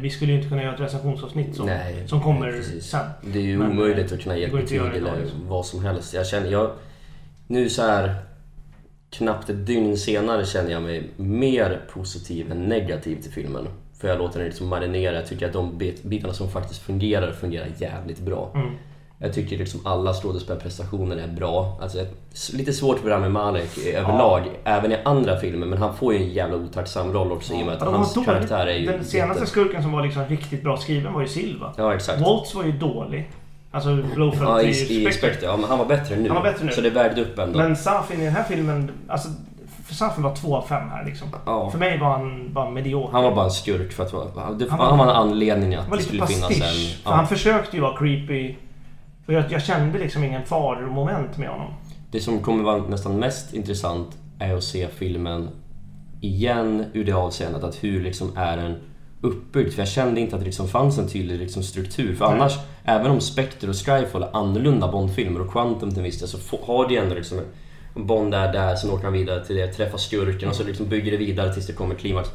[0.00, 2.84] Vi skulle ju inte kunna göra ett recensionsavsnitt som, Nej, som kommer precis.
[2.84, 3.06] sen.
[3.22, 5.48] Det är ju Men, omöjligt eh, att kunna ge betyg eller liksom.
[5.48, 6.14] vad som helst.
[6.14, 6.70] Jag känner, jag,
[7.46, 8.14] nu så här
[9.10, 13.66] knappt ett dygn senare känner jag mig mer positiv än negativ till filmen.
[14.00, 15.14] För jag låter den liksom marinera.
[15.16, 18.50] Jag tycker att de bit- bitarna som faktiskt fungerar, fungerar jävligt bra.
[18.54, 18.70] Mm.
[19.20, 21.78] Jag tycker liksom alla skådespelarprestationer är bra.
[21.82, 21.98] Alltså,
[22.52, 25.66] lite svårt för Rami Malek överlag, även i andra filmer.
[25.66, 27.92] Men han får ju en jävla otacksam roll också i och med att Ja, var
[27.98, 28.32] hans dåliga.
[28.32, 28.86] karaktär är ju...
[28.86, 31.72] Den senaste jätte- skurken som var liksom riktigt bra skriven var ju Silva.
[31.76, 32.20] Ja, exakt.
[32.20, 33.30] Waltz var ju dålig.
[33.70, 35.46] Alltså Blowfelt Ja, i, i Spectre.
[35.46, 36.28] Ja, men han var bättre nu.
[36.28, 36.72] Han var bättre nu.
[36.72, 37.58] Så det vägde upp ändå.
[37.58, 39.28] Men Safin i den här filmen, alltså
[39.86, 41.28] för Safin var två av fem här liksom.
[41.46, 41.70] Ja.
[41.70, 43.12] För mig var han bara medioker.
[43.12, 44.58] Han var bara en skurk för att.
[44.58, 46.60] Det, Han var- han var en anledning att Han var det skulle finnas en...
[46.60, 46.98] pastisch.
[47.04, 47.16] För Ja.
[47.16, 48.54] han försökte ju vara creepy.
[49.28, 51.74] Och jag, jag kände liksom ingen faromoment med honom.
[52.10, 55.48] Det som kommer vara nästan mest intressant är att se filmen
[56.20, 58.76] igen ur det avseendet att hur liksom är den
[59.20, 59.72] uppbyggd.
[59.72, 62.14] För jag kände inte att det liksom fanns en tydlig liksom struktur.
[62.14, 62.52] För annars,
[62.84, 66.88] även om Spectre och Skyfall är annorlunda Bondfilmer och Quantum till viss del så har
[66.88, 67.40] det ändå liksom
[67.94, 71.10] Bond är där, sen åker han vidare till det, träffar skurken och så liksom bygger
[71.10, 72.28] det vidare tills det kommer klimax.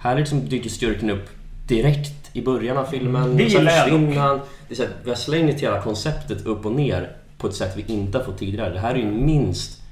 [0.00, 1.28] Här liksom dyker skurken upp
[1.68, 3.36] direkt i början av filmen.
[3.36, 4.40] Det och sen gillar jag han.
[4.68, 7.72] Det är så här, vi har slängt hela konceptet upp och ner på ett sätt
[7.76, 8.72] vi inte har fått tidigare.
[8.72, 9.82] Det här är ju minst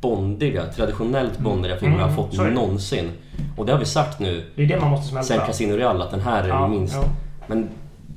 [0.00, 2.50] bondiga, traditionellt bondiga filmer vi har Mm, fått det.
[2.50, 3.10] någonsin.
[3.56, 5.26] Och det har vi sagt nu Det är det man måste smälta.
[5.26, 6.94] sen Casino Real att den här är Ja, minst.
[6.94, 7.04] ja.
[7.46, 7.68] Men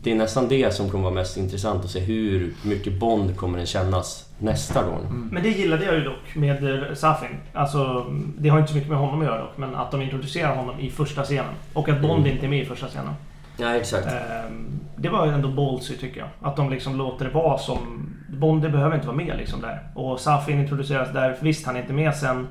[0.02, 3.58] det är nästan det som kommer vara mest intressant att se hur mycket Bond kommer
[3.58, 5.30] den kännas nästa gång.
[5.32, 7.30] Men det gillade jag ju dock med eh, Safin.
[7.54, 8.06] Alltså,
[8.38, 9.58] det har inte så mycket med honom att göra dock.
[9.58, 11.54] Men att de introducerar honom i första scenen.
[11.74, 12.32] Och att Bond Mm.
[12.34, 13.14] inte är med i första scenen.
[13.58, 14.08] Ja, exakt.
[14.08, 16.30] Ehm, Det var ju ändå ballsy tycker jag.
[16.42, 17.78] Att de liksom låter det vara som...
[18.30, 19.80] Bond det behöver inte vara med liksom där.
[19.96, 21.36] Och Safin introduceras där.
[21.42, 22.48] Visst, han är inte med sen.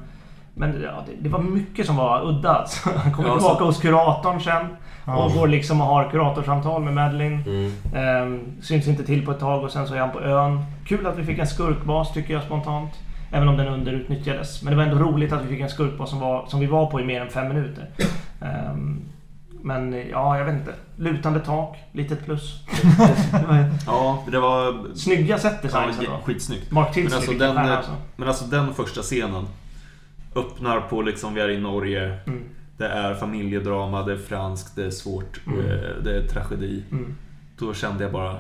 [0.55, 2.51] Men ja, det, det var mycket som var udda.
[2.55, 2.90] Alltså.
[2.97, 4.66] Han kommer Ja, tillbaka så- hos kuratorn sen.
[5.07, 5.25] Ja.
[5.25, 7.42] Och går liksom och har kuratorsamtal med Madeline.
[7.47, 7.73] Mm.
[7.95, 10.64] Ehm, syns inte till på ett tag och sen så är han på ön.
[10.87, 12.90] Kul att vi fick en skurkbas tycker jag spontant.
[13.33, 14.62] Även om den underutnyttjades.
[14.62, 16.87] Men det var ändå roligt att vi fick en skurkbas som, var, som vi var
[16.87, 17.85] på i mer än fem minuter.
[18.42, 19.01] Ehm,
[19.66, 20.74] men ja, jag vet inte.
[20.96, 22.61] Lutande tak, litet plus.
[23.87, 24.94] Ja, det var...
[24.94, 26.70] Snygga set designs ja, skitsnyggt.
[26.70, 27.90] Mark Tilsley Men alltså den, alltså.
[28.16, 29.46] Men alltså den första scenen
[30.35, 32.18] öppnar på liksom, vi är i Norge.
[32.26, 32.42] Mm,
[32.79, 35.61] Det är familjedrama, det är franskt, det är svårt, Mm.
[35.61, 36.85] eh, det är tragedi.
[36.90, 37.14] mm.
[37.59, 38.37] Då kände jag bara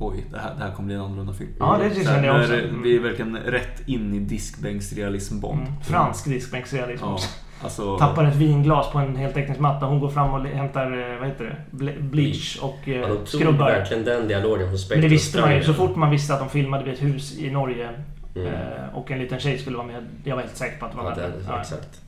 [0.00, 1.50] Oj, det här, det här kommer bli en annorlunda film.
[1.58, 2.54] Ja, det kände jag också.
[2.54, 2.82] Mm.
[2.82, 5.60] Vi är verkligen rätt in i diskbänksrealism Bond.
[5.60, 5.80] Mm.
[5.82, 7.28] Fransk diskbänksrealism Ja, också.
[7.62, 7.98] Alltså...
[7.98, 9.86] Tappar ett vinglas på en heltäckningsmatta.
[9.86, 11.84] Hon går fram och hämtar, eh, vad heter det?
[11.84, 13.66] Ble- Bleach och Ja, eh, de tog skrubbar.
[13.70, 15.62] verkligen den dialogen från Spectre Men det visste man ju.
[15.64, 17.88] Så fort man visste att de filmade vid ett hus i Norge
[18.36, 18.46] Mm.
[18.54, 20.06] eh, och en liten tjej skulle vara med.
[20.24, 21.60] Jag var helt säker på att det var Ja, det, Ja.
[21.60, 22.00] exakt.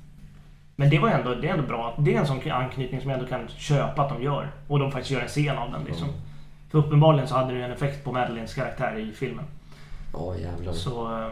[0.76, 1.94] Men det var ändå, det är ändå bra.
[1.98, 4.50] Det är en sån anknytning som jag ändå kan köpa att de gör.
[4.68, 6.08] Och de faktiskt gör en scen av den liksom.
[6.08, 6.20] Mm.
[6.70, 9.44] För uppenbarligen så hade det ju en effekt på Madeleines karaktär i filmen.
[10.12, 10.72] Ja, jävlar.
[10.72, 11.28] Så...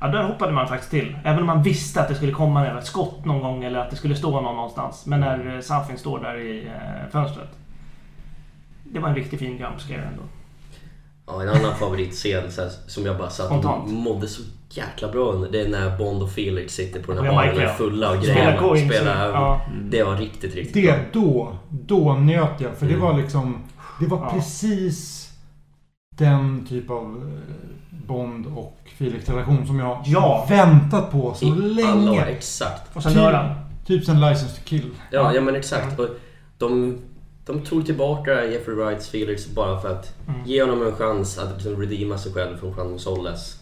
[0.00, 1.16] Ja, där hoppade man faktiskt till.
[1.24, 3.96] Även om man visste att det skulle komma ett skott någon gång eller att det
[3.96, 5.06] skulle stå någon någonstans.
[5.06, 7.48] Men när eh, Safin står där i eh, fönstret.
[8.84, 10.22] Det var en riktigt fin jumpscare ändå.
[11.26, 13.82] Ja, en annan favoritscen så här, som jag bara satt Spontant.
[13.84, 15.50] och mådde så jäkla bra under.
[15.50, 17.68] Det är när Bond och Felix sitter på den här baren och ja.
[17.68, 18.58] är fulla och Spela grejer.
[18.58, 18.94] coins.
[18.94, 19.60] Spela, Ja.
[19.82, 22.76] Det var riktigt, riktigt Det då, då njöt jag.
[22.76, 23.04] För det Mm.
[23.06, 23.62] var liksom,
[24.00, 24.30] det var Ja.
[24.32, 25.28] precis
[26.18, 27.32] den typ av
[28.10, 30.46] Bond och Felix-relation som jag Ja.
[30.48, 32.24] väntat på så I alla år, länge.
[32.24, 32.96] exakt.
[32.96, 33.54] Och sen dör han.
[33.86, 34.90] Typ sen License to Kill.
[35.10, 35.98] Ja, ja men exakt.
[35.98, 36.08] Och
[36.58, 36.98] de,
[37.46, 40.40] de tog tillbaka Jeffrey Wrights Felix bara för att Mm.
[40.46, 43.56] ge honom en chans att liksom redeema sig själv från Juan Soles.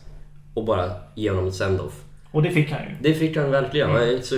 [0.55, 2.03] Och bara ge honom ett send-off.
[2.31, 2.97] Och det fick han ju.
[3.01, 3.91] Det fick han verkligen.
[3.91, 4.03] Mm.
[4.09, 4.23] Mm.
[4.23, 4.37] Så,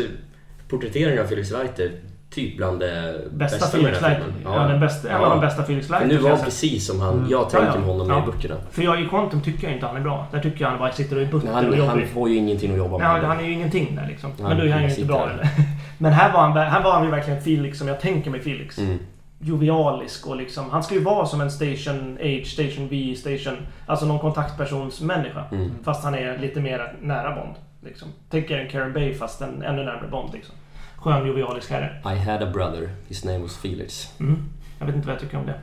[0.69, 1.91] porträtteringen av Felix Wright är
[2.31, 4.41] typ bland det Bästa, bästa med den här filmen.
[4.45, 5.29] Ja, den bästa, en av Ja.
[5.29, 6.07] de bästa Felix Leiter.
[6.07, 7.31] nu var han precis som han, Mm.
[7.31, 7.79] jag tänker Ja, ja.
[7.81, 8.23] med honom Ja.
[8.23, 8.55] i böckerna.
[8.71, 10.27] För jag i Quantum tycker jag inte han är bra.
[10.33, 12.09] Där tycker jag han bara sitter och är butter Men och han, han jobbig.
[12.09, 13.09] får ju ingenting att jobba med.
[13.09, 14.31] Nej, han är ju ingenting där liksom.
[14.39, 15.49] Men då är han ju han inte bra eller?
[15.99, 18.79] Men här var han, här var han ju verkligen Felix som jag tänker mig Felix.
[18.79, 18.99] Mm.
[19.43, 20.71] Jovialisk och liksom...
[20.71, 23.57] Han ska ju vara som en Station H, Station V, Station...
[23.87, 25.45] Alltså någon kontaktpersonsmänniska.
[25.53, 25.71] Mm.
[25.85, 27.55] Fast han är lite mer nära Bond.
[27.85, 28.09] Liksom.
[28.31, 30.55] Tänk er en Karen Bay fast en, ännu närmare Bond liksom.
[31.01, 32.15] Skön jovialisk herre.
[32.15, 34.09] I had a brother, his name was Felix.
[34.21, 34.49] Mm.
[34.79, 35.59] Jag vet inte vad jag tycker om det.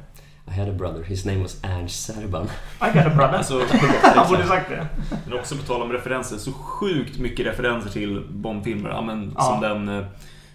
[0.47, 2.45] I had a brother, his name was Ernst Serban.
[2.81, 3.37] I got a brother.
[3.37, 3.61] Alltså,
[4.03, 4.87] Han borde sagt det.
[5.25, 8.89] Men också på tal om referenser, så sjukt mycket referenser till Bondfilmer.
[8.89, 9.43] Ja, men, Ja.
[9.43, 9.89] Som den,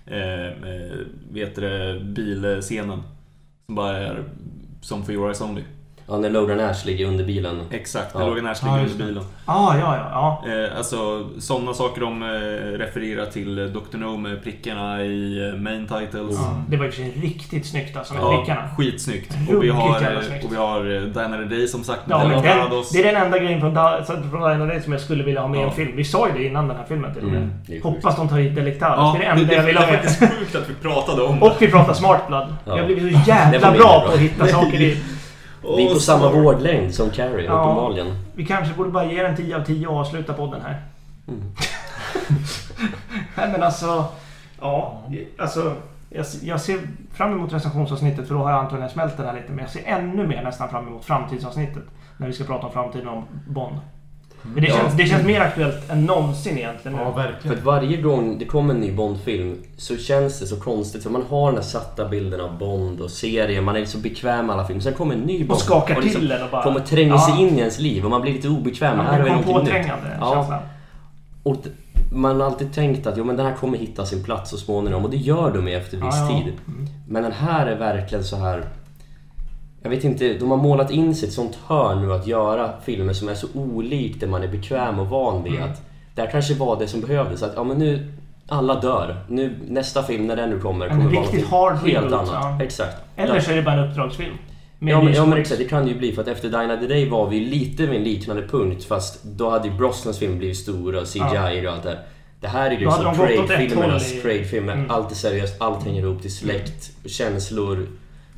[0.06, 0.98] eh, eh,
[1.30, 3.02] vet du det, bilscenen.
[3.66, 4.24] Som bara är
[4.80, 5.62] som för Your Eyes Only.
[6.12, 7.60] Ja, när Logan Ash ligger under bilen.
[7.70, 8.18] Exakt, Ja.
[8.20, 9.12] när Logan Ash Ja, ligger just under det.
[9.12, 9.24] bilen.
[9.44, 10.52] Ah, ja, ja, ja.
[10.52, 10.96] Eh, alltså
[11.40, 12.28] sådana saker de eh,
[12.78, 13.96] refererar till eh, Dr.
[13.98, 16.36] No med prickarna i eh, main titles.
[16.36, 16.56] Ja.
[16.68, 16.90] Det var ju
[17.22, 18.68] riktigt snyggt alltså med Ja, prickarna.
[18.78, 19.34] skitsnyggt.
[19.34, 20.44] Ruggigt Och vi har, eh, snyggt.
[20.44, 22.42] och vi har Diana Day som sagt med Ja, den,
[22.92, 25.48] det är den enda grejen från, Da- från Dino Day som jag skulle vilja ha
[25.48, 25.68] med i Ja.
[25.68, 25.92] en film.
[25.96, 27.36] Vi sa ju det innan den här filmen till med.
[27.36, 27.82] Mm, det.
[27.82, 28.98] Hoppas de tar hit Delectados.
[28.98, 30.00] Ja, det är det enda jag vill ha det är med.
[30.04, 32.46] faktiskt sjukt att vi pratade om Och vi pratar Smart Blood.
[32.64, 32.72] Ja.
[32.72, 34.14] Jag har blivit så Det jävla bra mindre på bra.
[34.14, 34.96] att hitta saker i.
[35.62, 37.52] Vi är på samma vårdlängd som Carrie, Ja.
[37.52, 38.14] uppenbarligen.
[38.34, 40.82] Vi kanske borde bara ge den 10 av 10 och avsluta podden här.
[41.28, 41.42] Mm.
[43.36, 44.04] Nej men alltså...
[44.60, 45.02] Ja,
[45.38, 45.74] alltså...
[46.14, 46.78] Jag, jag ser
[47.12, 49.48] fram emot recensionsavsnittet för då har jag antagligen smält den här lite.
[49.48, 51.82] Men jag ser ännu mer nästan fram emot framtidsavsnittet.
[52.16, 53.76] När vi ska prata om framtiden om Bond.
[54.42, 54.76] Men det Ja.
[54.76, 57.02] känns, det känns mer aktuellt än någonsin egentligen nu.
[57.02, 57.58] Ja, För verkligen.
[57.58, 61.02] att varje gång det kommer en ny Bond-film så känns det så konstigt.
[61.02, 63.64] För man har den här satta bilden av Bond och serien.
[63.64, 64.82] Man är så bekväm med alla filmer.
[64.82, 65.50] Sen kommer en ny Bond.
[65.50, 66.62] Och skakar liksom till den och bara...
[66.62, 68.96] Kommer tränga sig in i ens liv och man blir lite obekväm.
[68.98, 69.64] Ja, här kom någonting nytt.
[69.64, 70.34] påträngande Ja.
[70.34, 70.60] känslan.
[71.42, 71.56] Och
[72.12, 75.04] man har alltid tänkt att jo, men den här kommer hitta sin plats så småningom
[75.04, 76.42] och det gör de efter viss Ja, ja.
[76.44, 76.52] tid.
[76.68, 76.86] Mm.
[77.08, 78.64] Men den här är verkligen så här...
[79.82, 83.12] Jag vet inte, de har målat in sig ett sånt hörn nu att göra filmer
[83.12, 85.52] som är så olikt det man är bekväm och van vid.
[85.54, 85.70] Mm.
[85.70, 85.82] Att
[86.14, 87.42] det här kanske var det som behövdes.
[87.42, 88.12] Att ja, men nu...
[88.48, 89.24] Alla dör.
[89.28, 92.28] Nu, nästa film, när den nu kommer, En kommer vara någonting hard helt reboot, annat.
[92.32, 92.58] ja.
[92.64, 92.96] Exakt.
[93.16, 93.40] Eller Ja.
[93.40, 94.34] så är det bara en uppdragsfilm.
[94.78, 96.80] Med Ja men, ja men exakt, det kan ju bli för att efter Dine of
[96.80, 100.38] the Day var vi lite vid en liknande punkt fast då hade ju Brosnans film
[100.38, 101.98] blivit stor och CGI och allt det här.
[102.40, 104.72] Det här är ju liksom Craig-filmernas i- Craig-filmer.
[104.72, 104.90] Mm.
[104.90, 107.86] Allt är seriöst, allt hänger ihop, det är släkt, känslor.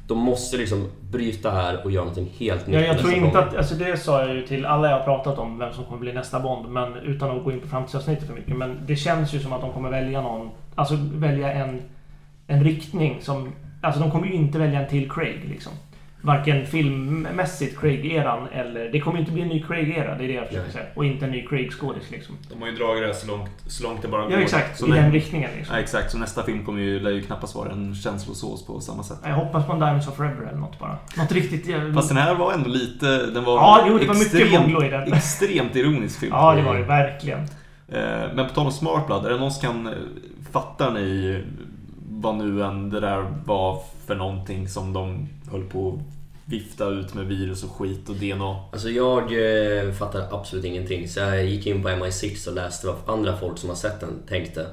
[0.07, 3.37] De måste liksom bryta här och göra någonting helt nytt Ja, jag tror inte gång.
[3.37, 3.57] att...
[3.57, 6.13] Alltså det sa jag ju till alla jag har pratat om, vem som kommer bli
[6.13, 6.69] nästa Bond.
[6.69, 8.57] Men utan att gå in på framtidsavsnittet för mycket.
[8.57, 10.51] Men det känns ju som att de kommer välja någon...
[10.75, 11.83] Alltså välja en,
[12.47, 13.53] en riktning som...
[13.83, 15.73] Alltså de kommer ju inte välja en till Craig liksom.
[16.25, 18.89] Varken filmmässigt Craig-eran eller...
[18.93, 20.85] Det kommer ju inte bli en ny Craig-era, det är det jag försöker säga.
[20.95, 22.37] Och inte en ny Craig-skådis liksom.
[22.51, 24.33] De har ju dragit det här så långt, så långt det bara går.
[24.33, 24.79] Ja, exakt.
[24.79, 25.77] Så I den riktningen liksom.
[25.77, 29.03] Ja, exakt, så nästa film kommer ju, lär ju knappast vara en känslosås på samma
[29.03, 29.19] sätt.
[29.25, 30.99] Jag hoppas på en Diamonds of Forever eller något bara.
[31.17, 31.95] Något riktigt jävla...
[31.95, 33.27] Fast den här var ändå lite...
[33.27, 35.13] Den var Ja, jo, det var mycket Bonglo i den.
[35.13, 36.33] Extremt ironisk film.
[36.37, 37.41] Ja, det var det verkligen.
[37.89, 39.87] Eh, Men på tal om Smart Blood, är det någon som kan...
[39.87, 39.93] eh,
[40.53, 41.43] Fattar ni
[42.09, 46.14] vad nu än det där var för någonting som de höll på att
[46.47, 48.57] vifta ut med virus och skit och DNA?
[48.73, 51.09] Alltså jag eh, fattar absolut ingenting.
[51.09, 54.23] Så jag gick in på MI6 och läste vad andra folk som har sett den
[54.29, 54.67] tänkte.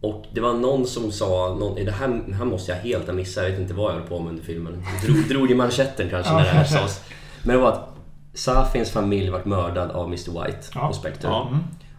[0.00, 3.44] Och det var någon som sa, någon, det här, här måste jag helt ha missat,
[3.44, 4.82] jag vet inte vad jag höll på med under filmen.
[5.04, 7.00] Drog, drog i manschetten kanske när det här sades.
[7.42, 7.88] Men det var att
[8.34, 10.88] Safins familj vart mördad av Mr White Ja.
[10.88, 11.28] och Spectre.
[11.28, 11.48] Ja.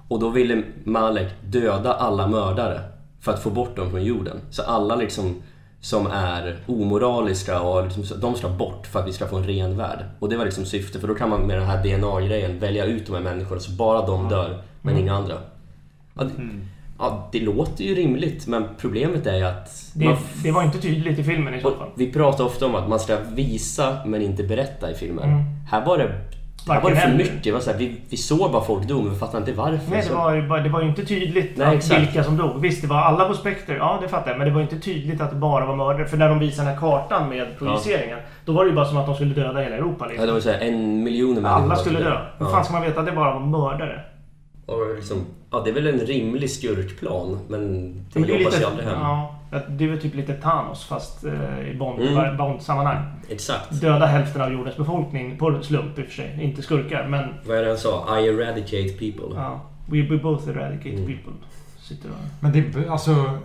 [0.08, 2.82] Och då ville Malek döda alla mördare
[3.22, 4.40] för att få bort dem från jorden.
[4.50, 5.42] Så alla liksom
[5.82, 9.78] som är omoraliska och liksom, de ska bort för att vi ska få en ren
[9.78, 10.00] värld.
[10.20, 13.06] Och det var liksom syftet, för då kan man med den här DNA-grejen välja ut
[13.08, 15.04] de här människorna så bara de dör, men Mm.
[15.06, 15.36] inga andra.
[16.14, 16.32] Ja, det,
[17.00, 19.92] ja, det låter ju rimligt, men problemet är att...
[19.94, 21.90] Det, man- det var inte tydligt i filmen i så fall.
[21.96, 25.24] vi pratar ofta om att man ska visa men inte berätta i filmer.
[25.24, 25.44] Mm.
[25.72, 26.22] Här var det,
[26.68, 27.44] här var det för mycket.
[27.44, 29.92] Det var så här, vi, vi såg bara folk dog, men vi fattade inte varför.
[29.92, 32.62] Nej, det var, ju bara, det var ju inte tydligt Nej, vilka som dog.
[32.62, 34.38] Visst, det var alla på Spectre, ja det fattar jag.
[34.38, 36.06] Men det var inte tydligt att det bara var mördare.
[36.08, 38.98] För när de visade den här kartan med projiceringen, då var det ju bara som
[38.98, 40.06] att de skulle döda hela Europa.
[40.06, 40.28] Ja, Liksom.
[40.28, 41.50] det var så här, en miljon människor.
[41.64, 42.18] alla skulle dö.
[42.38, 42.52] Hur Ja.
[42.52, 44.02] fan ska man veta att det bara var mördare?
[44.66, 48.66] Och liksom, ja, det är väl en rimlig skurkplan, men det Men det lite, ju
[48.66, 49.00] aldrig hem.
[49.02, 49.37] ja,
[49.70, 52.38] det är typ lite Thanos fast eh, i Bond, Mm.
[52.38, 53.06] Bond-sammanhang.
[53.30, 53.82] Exakt.
[53.82, 56.44] Döda hälften av jordens befolkning på slump i och för sig.
[56.44, 58.20] Inte skurkar, men Vad är det han sa?
[58.20, 59.36] I eradicate people.
[59.36, 59.60] ja.
[59.90, 61.06] We, we both eradicate Mm.
[61.06, 61.34] people.
[61.80, 62.16] Sitter och...
[62.40, 63.40] Men det, alltså,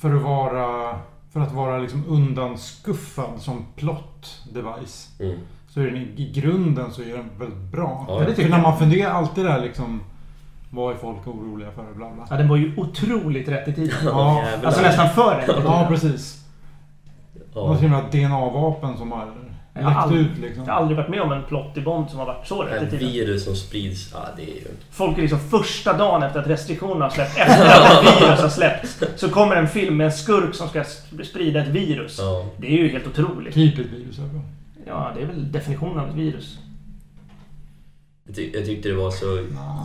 [0.00, 0.98] för att vara,
[1.32, 5.10] för att vara liksom undanskuffad som plot device.
[5.20, 5.38] Mm.
[5.68, 8.04] Så är den i, grunden så är den väldigt bra.
[8.08, 8.62] Ja, det tycker för när jag.
[8.62, 10.00] man funderar alltid där liksom,
[10.74, 11.82] vad är folk oroliga för?
[11.82, 12.26] Bla bla.
[12.30, 13.96] Ja, den var ju otroligt rätt i tiden.
[14.04, 14.44] Ja.
[14.64, 15.62] Alltså nästan för rätt i tiden.
[15.64, 16.38] Ja, precis.
[17.34, 17.76] Det var Ja.
[17.76, 19.26] och med DNA-vapen som har
[19.74, 20.64] Jag har aldrig- ut liksom.
[20.64, 22.82] Jag har aldrig varit med om en plott i Bond som har varit så rätt
[22.82, 23.08] i tiden.
[23.12, 24.60] virus som sprids, ja det är ju...
[24.90, 28.48] Folk är liksom första dagen efter att restriktionerna har släppts, efter att ett virus har
[28.48, 32.18] släppts, så kommer en film med en skurk som ska sp- sprida ett virus.
[32.20, 32.44] Ja.
[32.56, 33.54] Det är ju helt otroligt.
[33.54, 34.20] Typ ett virus.
[34.86, 36.58] Ja, det är väl definitionen av ett virus.
[38.32, 39.38] Jag, ty- jag tyckte det var så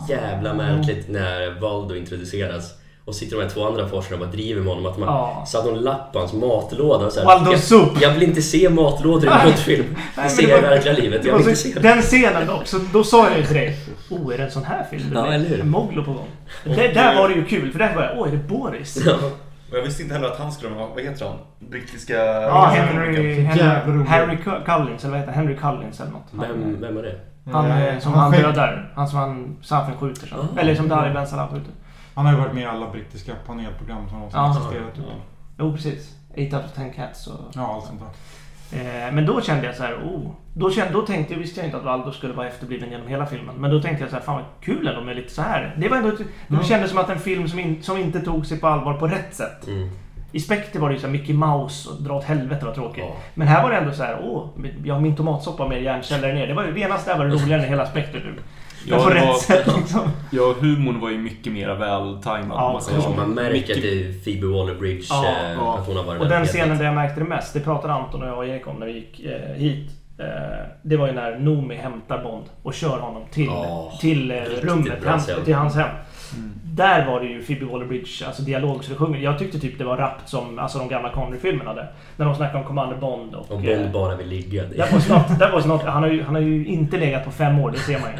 [0.08, 2.74] jävla märkligt när Valdo introduceras.
[3.04, 5.44] Och sitter de här två andra forskarna och bara driver med honom att man Ja.
[5.48, 7.88] satt någon lapp på hans matlåda och så här, Waldo jag, Soup.
[8.00, 9.44] jag vill inte se matlådor i.
[9.44, 9.84] Bondfilm.
[10.16, 11.24] Nej, Det ser jag i verkliga livet.
[11.24, 13.76] Jag vill så, inte se den scenen dock, så då sa jag ju till dig
[14.10, 15.10] Oh, är det en sån här film?
[15.14, 15.60] Ja, eller hur?
[15.60, 16.28] En Moglo på gång.
[16.64, 19.02] Det, där var det ju kul, för där var jag, åh, är det Boris?
[19.06, 19.14] Ja.
[19.70, 21.36] Och jag visste inte heller att han skulle vara, vad heter han?
[21.58, 22.14] Brittiska...
[22.24, 25.34] Ja, Henry, Henry, Cu- Cullins, eller vad heter han?
[25.46, 26.26] Henry Cullins eller något.
[26.32, 27.14] Vem, vem är det?
[27.52, 28.92] Han Eh, som han, skägg- dödar.
[28.96, 30.26] Han som han Safin skjuter.
[30.26, 30.36] Så.
[30.36, 30.60] Ah.
[30.60, 31.72] Eller som Dari Ben Salah skjuter.
[32.14, 34.50] Han har ju varit med i alla brittiska panelprogram som någonsin Ja.
[34.50, 34.94] existerat.
[34.94, 35.04] Typ.
[35.58, 36.14] Jo, precis.
[36.32, 37.40] 8 out of 10 cats och...
[37.54, 38.08] Ja, allt sånt där.
[39.08, 40.30] Eh, men då kände jag så här, oh.
[40.54, 43.26] Då, kände, då tänkte jag, visste jag inte att Valdo skulle vara efterbliven genom hela
[43.26, 43.54] filmen.
[43.58, 45.74] Men då tänkte jag så här, fan vad kul ändå med lite så här.
[45.78, 46.64] Det var ändå, det Mm.
[46.64, 49.34] kändes som att en film som, in, som inte tog sig på allvar på rätt
[49.34, 49.66] sätt.
[49.68, 49.90] Mm.
[50.32, 53.04] I Spectre var det ju så här Mickey Mouse och dra åt helvete vad tråkigt.
[53.06, 53.16] Ja.
[53.34, 54.46] Men här var det ändå så här, åh,
[54.84, 56.46] ja, min tomatsoppa med hjärnceller ner.
[56.46, 58.44] Det var ju det enaste där var roligare än hela Spectre typ.
[58.86, 60.00] Ja, på det rätt var- sätt liksom.
[60.30, 63.82] Ja, humorn var ju mycket mer vältajmad Ja, om man Ja, man märker Mycket- att
[63.82, 65.78] det är Phoebe Waller-Bridge, Ja, eh, ja.
[65.78, 68.22] att hon har varit Och den scenen där jag märkte det mest, det pratade Anton
[68.22, 69.90] och jag och Erik om när vi gick eh, hit.
[70.18, 70.26] Eh,
[70.82, 75.04] det var ju när Noomi hämtar Bond och kör honom till, Ja, till eh, rummet,
[75.04, 75.88] hem, till hans hem.
[76.78, 79.18] Där var det ju Phoebe Waller-Bridge, alltså dialog så det sjunger.
[79.20, 81.92] Jag tyckte typ det var rappt som alltså de gamla Connery-filmerna där.
[82.16, 83.52] När de snackade om Commander Bond och...
[83.52, 84.62] Om eh, Bond bara vill ligga.
[84.62, 87.30] That was not, that was not, han, har ju, han har ju inte legat på
[87.30, 88.16] fem år, det ser man ju.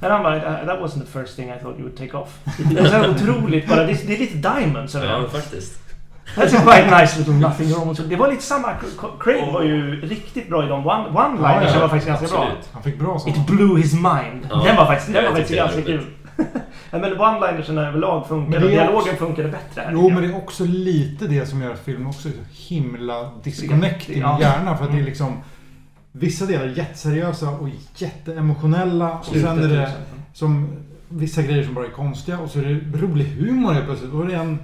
[0.00, 2.38] Men han bara, that wasn't the first thing I thought you would take off.
[2.70, 5.80] Det är så otroligt bara, det är, det är lite diamonds över Ja, faktiskt.
[6.36, 7.96] That's a quite nice little nothing wrong.
[8.08, 8.68] Det var lite samma,
[9.20, 12.48] Craig var ju riktigt bra i de one- one-liners, Ja, ja, var faktiskt ganska bra.
[12.72, 13.36] Han fick bra sånt.
[13.36, 14.48] It blew his mind.
[14.50, 16.06] Ja, den var faktiskt, den var faktiskt ganska kul.
[16.90, 19.90] Ja, men one-linersen överlag funkade Men och dialogen också- funkade bättre här.
[19.92, 22.38] Jo, men det är också lite det som gör att filmen också är så
[22.74, 24.38] himla disconnecting i Ja.
[24.40, 24.76] hjärnan.
[24.78, 25.04] För att det är Mm.
[25.06, 25.36] liksom...
[26.12, 29.12] Vissa delar jätteseriösa och jätteemotionella.
[29.18, 29.92] Och Slutet sen är det
[30.32, 30.68] som
[31.08, 32.38] vissa grejer som bara är konstiga.
[32.38, 34.12] Och så är det rolig humor helt plötsligt.
[34.12, 34.58] Och det är en...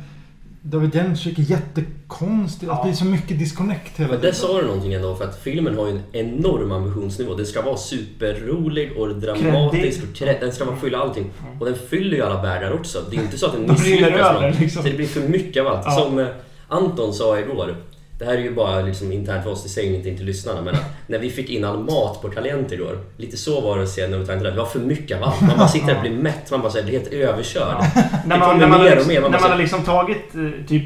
[0.70, 2.66] David Jędrzejk är jättekonstig.
[2.68, 2.84] Att Ja.
[2.84, 4.32] det är så mycket disconnect hela Men tiden.
[4.34, 7.34] där sa du någonting ändå, för att filmen har ju en enorm ambitionsnivå.
[7.34, 11.30] Den ska vara superrolig och dramatisk och den ska vara fylla allting.
[11.60, 12.98] Och den fyller ju alla vägar också.
[13.10, 14.84] Det är inte så att den misslyckas liksom.
[14.84, 15.82] Det blir för mycket av allt.
[15.86, 15.90] Ja.
[15.92, 16.26] Som eh,
[16.68, 17.76] Anton sa igår.
[18.18, 20.60] Det här är ju bara liksom internt för oss, det säger inte till lyssnarna.
[20.62, 20.74] Men
[21.06, 22.98] när vi fick in all mat på Kalent igår.
[23.16, 24.50] Lite så var det att se Time to Die.
[24.50, 25.40] Det var för mycket av allt.
[25.40, 26.50] Man bara sitter och blir mätt.
[26.50, 27.62] Man bara säger helt överkörd.
[27.80, 28.02] Ja.
[28.26, 30.82] när man, när mer har- och mer, man när man har liksom tagit eh, typ...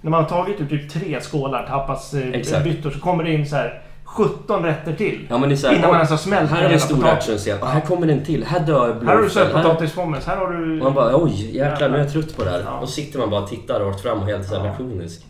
[0.00, 2.64] När man har tagit ur typ tre skålar, tappas eh, Exakt.
[2.64, 5.26] byttor, så kommer det in så här 17 rätter till.
[5.30, 7.04] Ja men det är så här, Innan man ens har smält Här vi en stor.
[7.60, 8.44] Och här kommer en till.
[8.44, 9.30] Här dör Här har du Blowfell.
[9.30, 10.66] sötpotatispommes, här har du...
[10.82, 12.62] Man bara oj, jäklar nu är jag trött på det här.
[12.66, 12.78] Ja.
[12.78, 14.70] Och sitter man bara och tittar rakt fram och helt så här Ja.
[14.70, 15.26] lakonisk.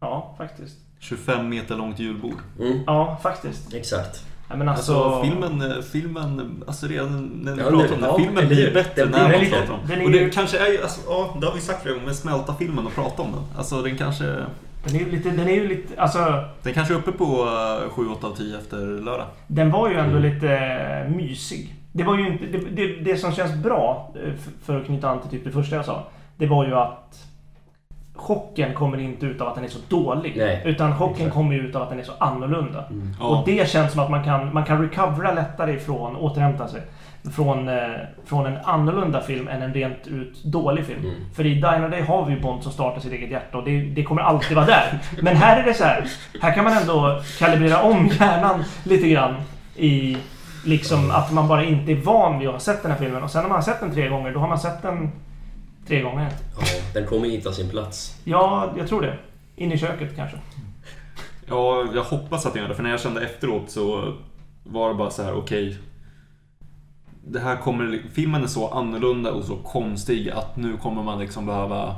[0.00, 0.76] Ja, faktiskt.
[1.00, 2.38] 25 meter långt julbord.
[2.60, 3.74] Mm, Ja, faktiskt.
[3.74, 4.24] exakt.
[4.48, 5.30] Ja, men Alltså, alltså...
[5.30, 9.02] filmen, eh, filmen, alltså redan när vi Ja, pratar om den, ja, filmen blir bättre
[9.02, 11.46] Den när man pratar om den Och det ju- kanske är ju, alltså, ja, det
[11.46, 13.42] har vi sagt flera gånger, men smälta filmen och prata om den.
[13.56, 14.24] Alltså den kanske,
[14.84, 15.30] Den är ju lite...
[15.30, 16.00] Den är ju lite...
[16.00, 16.44] Alltså...
[16.62, 19.26] den kanske är uppe på uh, 7-8 av 10 efter lördag.
[19.46, 20.34] Den var ju ändå Mm.
[20.34, 21.74] lite eh, mysig.
[21.92, 22.44] Det var ju inte...
[22.46, 24.32] Det, det, det som känns bra, eh,
[24.64, 26.06] för att knyta an till typ det första jag sa.
[26.36, 27.18] Det var ju att
[28.16, 30.36] chocken kommer inte ut av att den är så dålig.
[30.36, 31.34] Nej, utan chocken exakt.
[31.34, 32.84] kommer ut av att den är så annorlunda.
[32.90, 33.14] Mm.
[33.20, 33.26] Ja.
[33.26, 36.82] Och det känns som att man kan, man kan recovera lättare ifrån, återhämta sig.
[37.36, 37.74] Från, eh,
[38.26, 41.00] från en annorlunda film än en rent ut dålig film.
[41.00, 41.14] Mm.
[41.34, 43.80] För i Diner Day har vi ju Bond som startar sitt eget hjärta och det,
[43.80, 44.98] det kommer alltid vara där.
[45.22, 46.04] Men här är det så här.
[46.40, 49.34] Här kan man ändå kalibrera om hjärnan lite grann.
[49.76, 50.16] I
[50.64, 53.22] liksom att man bara inte är van vid att ha sett den här filmen.
[53.22, 55.10] Och sen när man har sett den tre gånger, då har man sett den
[55.86, 56.28] tre gånger.
[56.58, 56.62] Ja,
[56.94, 58.20] den kommer hitta sin plats.
[58.24, 59.18] Ja, jag tror det.
[59.56, 60.36] In i köket kanske.
[61.48, 62.74] Ja, jag hoppas att den gör det.
[62.74, 64.14] För när jag kände efteråt så
[64.64, 65.78] var det bara så här: okej.
[67.28, 71.46] det här kommer, filmen är så annorlunda och så konstig att nu kommer man liksom
[71.46, 71.96] behöva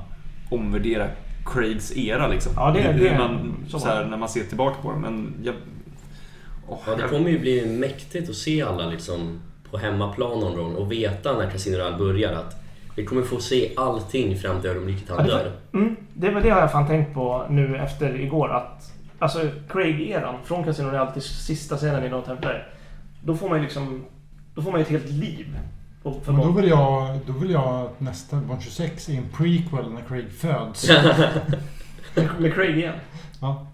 [0.51, 1.09] omvärdera
[1.47, 2.53] Craigs era liksom.
[2.57, 4.99] Ja, det- Hur det- man, så så här, när man ser tillbaka på det.
[4.99, 5.55] Men jag...
[6.69, 10.57] åh, Ja, det jag- kommer ju bli mäktigt att se alla liksom på hemmaplan någon
[10.57, 12.55] gång och veta när Casino Royale börjar att
[12.99, 15.53] vi kommer få se allting fram till ögonblicket han dör.
[15.75, 20.35] Mm, det, var det har jag fan tänkt på nu efter igår att Alltså Craig-eran,
[20.45, 22.63] från Casino Royale till sista scenen i No Time Die.
[23.23, 24.05] Då får man ju liksom...
[24.55, 25.59] Då får man ju ett helt liv.
[26.03, 30.03] Men då vill jag, då vill jag att nästa Bond 26 är en prequel när
[30.09, 30.91] Craig föds.
[32.39, 32.95] Med, Craig igen.
[33.41, 33.67] Ja.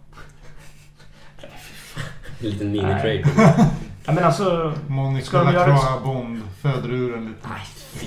[2.40, 2.58] Nej.
[2.60, 3.26] mini-Craig.
[4.06, 4.72] Ja men alltså...
[4.88, 7.50] Monica Ska de göra Lacroix Bond föder ur en liten...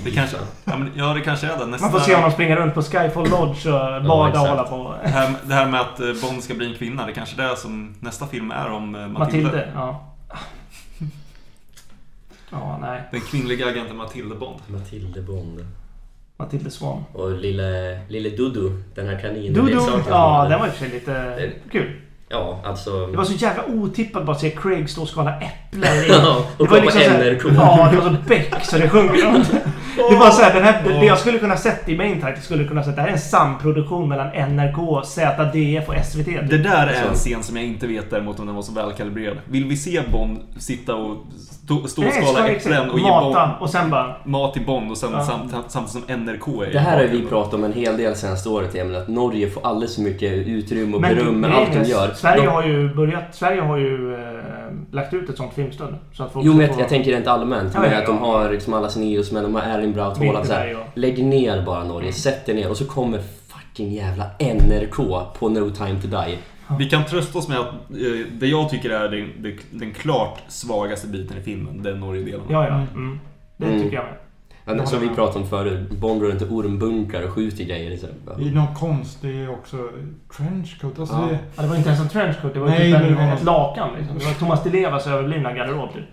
[0.04, 1.66] Det kanske, ja, men, ja, det kanske är det.
[1.66, 4.94] Nästa, Man får se honom springa runt på Skyfall Lodge och bada och hålla på.
[5.02, 7.48] det, här, det här med att eh, Bond ska bli en kvinna, det kanske är
[7.48, 9.44] det som nästa film är om eh, Matilde.
[9.44, 10.04] Matilde, ja.
[12.50, 13.02] Ja, nej.
[13.10, 14.60] Den kvinnliga agenten Matilde Bond.
[14.66, 15.66] Matilde Bond.
[16.36, 17.04] Matilde Swan.
[17.12, 19.52] Och lille, lille Dudu, den här kaninen.
[19.54, 19.80] Dudu!
[20.08, 22.00] Ja, den var i och för sig lite kul.
[22.30, 23.06] Ja, alltså...
[23.06, 25.92] Det var så jävla otippat bara att se Craig stå och skala äpplen.
[26.08, 27.42] Ja, och Det var liksom på så här- NRK.
[27.56, 29.44] Ja, det var så beck så det sjunger.
[30.10, 32.64] Det var så här, den här, det jag skulle kunna sett i main title skulle
[32.64, 36.26] kunna sett det här är en samproduktion mellan NRK, ZDF och SVT.
[36.50, 39.36] Det där är en scen som jag inte vet däremot om den var så välkalibrerad.
[39.44, 41.16] Vill vi se Bond sitta och
[41.58, 44.16] stå, och skala ska äpplen och ge Mata Bond och sen bara...
[44.24, 45.20] mat till Bond och sen Ja.
[45.24, 48.48] samt, samtidigt som NRK är Det här har vi pratat om en hel del senaste
[48.48, 51.84] året Emil, att Norge får alldeles för mycket utrymme och Men beröm med allt de
[51.90, 52.10] gör.
[52.14, 53.22] Sverige de, har ju börjat...
[53.34, 54.20] Sverige har ju eh,
[54.92, 55.94] lagt ut ett sånt filmstöd.
[56.12, 58.06] Så att folk Jo men jag, få- jag tänker rent allmänt Ja, med ja, att
[58.06, 60.76] de har liksom alla sina idrottsmän, de har Erling Braut Haaland så här.
[60.94, 63.18] Lägg ner bara Norge, sätt er ner och så kommer
[63.48, 64.96] fucking jävla NRK
[65.38, 66.38] på No time to die.
[66.78, 70.38] Vi kan trösta oss med att eh, det jag tycker är den, den, den klart
[70.48, 72.46] svagaste biten i filmen, den Norge-delen.
[72.50, 72.74] Ja, ja.
[72.74, 72.88] Mm.
[72.94, 73.20] Mm.
[73.56, 73.82] Det Mm.
[73.82, 74.14] tycker jag med.
[74.76, 77.98] Men som vi pratade om förut, Bond går runt i ormbunkar och skjuter grejer.
[78.26, 79.76] Här, I någon konst, det är också
[80.36, 80.98] trenchcoat.
[80.98, 81.26] Alltså Ja.
[81.30, 83.26] det, Ja, det var inte ens en trenchcoat, det var Nej, typ men en, det
[83.26, 83.88] var- ett lakan.
[83.98, 84.18] Liksom.
[84.18, 85.92] Det var Thomas Di Levas överblivna garderob.
[85.94, 86.04] Typ.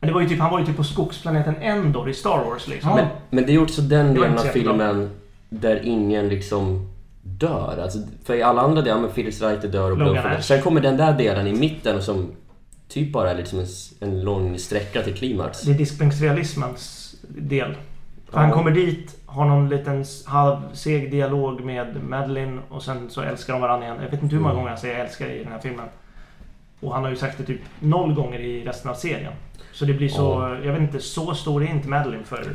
[0.00, 2.68] Men det var ju typ, han var ju typ på skogsplaneten Endor i Star Wars
[2.68, 2.90] liksom.
[2.90, 2.96] Ja.
[2.96, 5.10] Men, men det är också den delen av filmen
[5.48, 6.88] där ingen liksom
[7.22, 7.78] dör.
[7.82, 10.16] Alltså, för i alla andra delar, men Felix Reiter dör och.
[10.16, 10.40] Ash.
[10.42, 12.30] Sen kommer den där delen i mitten som
[12.88, 13.66] typ bara är liksom en,
[14.00, 15.62] en lång sträcka till klimax.
[15.62, 17.76] Det är diskbänksrealismens del.
[18.32, 18.38] Ja.
[18.38, 23.62] han kommer dit, har någon liten halvseg dialog med Madeline och sen så älskar de
[23.62, 23.98] varandra igen.
[24.02, 24.56] Jag vet inte hur många Mm.
[24.60, 25.86] gånger han säger älskar i den här filmen.
[26.80, 29.32] Och han har ju sagt det typ noll gånger i resten av serien.
[29.72, 30.58] Så det blir så, Ja.
[30.64, 32.54] jag vet inte, så stor är inte Madeline för...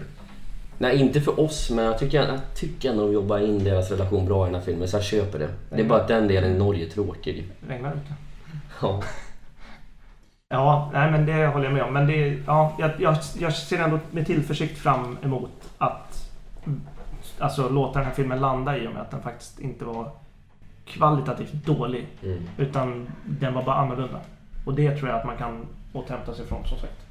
[0.77, 4.25] Nej, inte för oss, men jag tycker, jag tycker ändå de jobbar in deras relation
[4.25, 5.49] bra i den här filmen, så jag köper det.
[5.69, 7.43] Det är bara att den delen i Norge är tråkig.
[7.67, 8.13] Regnar ute.
[8.81, 9.03] Ja.
[10.49, 11.93] Ja, nej men det håller jag med om.
[11.93, 16.29] Men det, ja, jag, jag, jag ser ändå med tillförsikt fram emot att
[16.65, 16.81] mm,
[17.39, 20.11] alltså, låta den här filmen landa i och med att den faktiskt inte var
[20.85, 22.07] kvalitativt dålig.
[22.23, 22.43] Mm.
[22.57, 24.19] Utan den var bara annorlunda.
[24.65, 27.03] Och det tror jag att man kan återhämta sig från som sagt.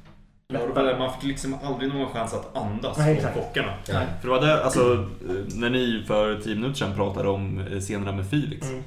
[0.47, 0.97] Ja.
[0.99, 3.35] Man fick liksom aldrig någon chans att andas Nej, på exakt.
[3.35, 3.73] kockarna.
[3.89, 4.07] Nej.
[4.21, 5.07] För det var där, alltså,
[5.55, 8.69] när ni för 10 minuter sedan pratade om eh, scenerna med Felix.
[8.69, 8.83] Mm.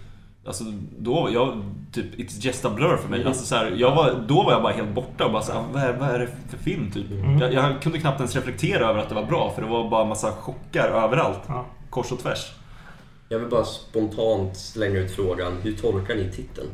[0.47, 0.65] Alltså,
[0.99, 1.63] då var jag
[1.93, 3.21] typ, it's just a blur för mig.
[3.21, 3.29] Mm.
[3.29, 5.63] Alltså, så här, jag var, då var jag bara helt borta och bara så här,
[5.73, 7.11] vad, är, vad är det för film typ?
[7.11, 7.39] Mm.
[7.39, 10.05] Jag, jag kunde knappt ens reflektera över att det var bra för det var bara
[10.05, 11.41] massa chockar överallt.
[11.47, 11.67] Ja.
[11.91, 12.53] Kors och tvärs.
[13.29, 16.69] Jag vill bara spontant slänga ut frågan, hur tolkar ni titeln?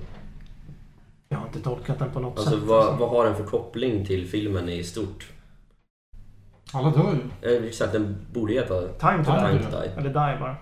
[1.28, 2.62] Jag har inte tolkat den på något Alltså sätt.
[2.62, 5.28] vad, vad har den för koppling till filmen i stort?
[6.74, 7.56] alla dör ju.
[7.56, 9.88] Eh, Exakt, den borde heta Time to Time to Die.
[9.96, 10.56] Eller die bara.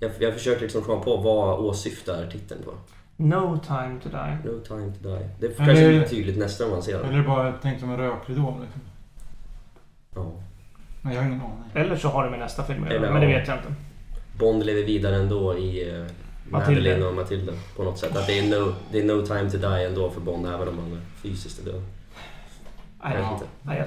[0.00, 2.70] Jag, jag försöker liksom komma på vad åsyftar titeln på.
[3.16, 4.52] No time to die.
[4.52, 5.28] No time to die.
[5.40, 7.18] Det Eller- kanske blir tydligt nästa gång man ser Eller är den.
[7.20, 8.56] det bara tänkt som en rökridå?
[8.62, 8.80] Liksom.
[10.14, 10.32] Ja.
[11.02, 11.64] Nej, jag har ingen aning.
[11.74, 13.38] Eller så har det med nästa film att göra, Eller, Men det ja.
[13.38, 13.68] vet jag inte.
[14.38, 16.06] Bond lever vidare ändå i uh,
[16.50, 16.80] Matilda.
[16.80, 18.16] Madeleine och Matilda på något sätt.
[18.16, 20.78] Att det är, no, det är no time to die ändå för Bond även om
[20.78, 21.82] han är fysiskt död.
[23.04, 23.40] Nej, Ja.
[23.76, 23.86] jag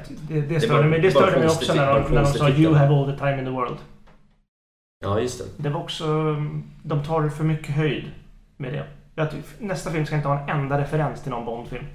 [0.49, 2.63] det, störde mig, det bara störde mig konstigt- också när de, när de sa titel.
[2.63, 3.77] You have all the time in the world.
[5.03, 5.63] Ja, just det.
[5.63, 6.05] Det var också...
[6.83, 8.03] De tar för mycket höjd
[8.57, 8.83] med det.
[9.15, 11.85] Jag tycker, nästa film ska inte ha en enda referens till någon Bond-film.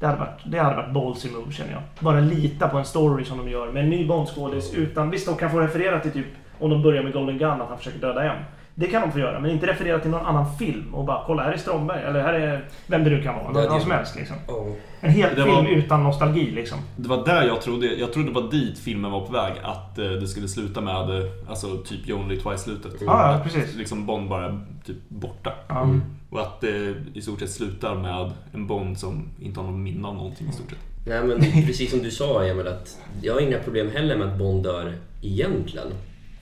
[0.00, 1.82] Det hade varit, det hade varit ballsy move känner jag.
[2.00, 5.10] Bara lita på en story som de gör med en ny Bond-skådis utan...
[5.10, 6.26] Visst, de kan få referera till typ
[6.58, 8.44] om de börjar med Golden Gun att han försöker döda M.
[8.76, 11.42] Det kan de få göra, men inte referera till någon annan film och bara kolla
[11.42, 13.52] här är Stromberg eller här är vem det nu kan vara.
[13.52, 13.80] Det Någon, det.
[13.82, 14.36] som helst liksom.
[14.48, 14.66] Ja.
[15.00, 16.78] En hel Det film var- utan nostalgi liksom.
[16.96, 19.52] Det var där jag trodde, jag trodde det var dit filmen var på väg.
[19.62, 22.92] Att eh, det skulle sluta med, eh, alltså typ You Only Twice-slutet.
[23.00, 23.74] Ja, ja, Att precis.
[23.76, 25.52] Liksom Bond bara typ borta.
[25.68, 25.82] Ja.
[25.82, 26.02] Mm.
[26.30, 30.08] Och att det i stort sett slutar med en Bond som inte har någon minne
[30.08, 30.78] av någonting i stort sett.
[31.06, 34.38] Nej men precis som du sa Emil, att jag har inga problem heller med att
[34.38, 34.92] Bond dör
[35.22, 35.86] egentligen.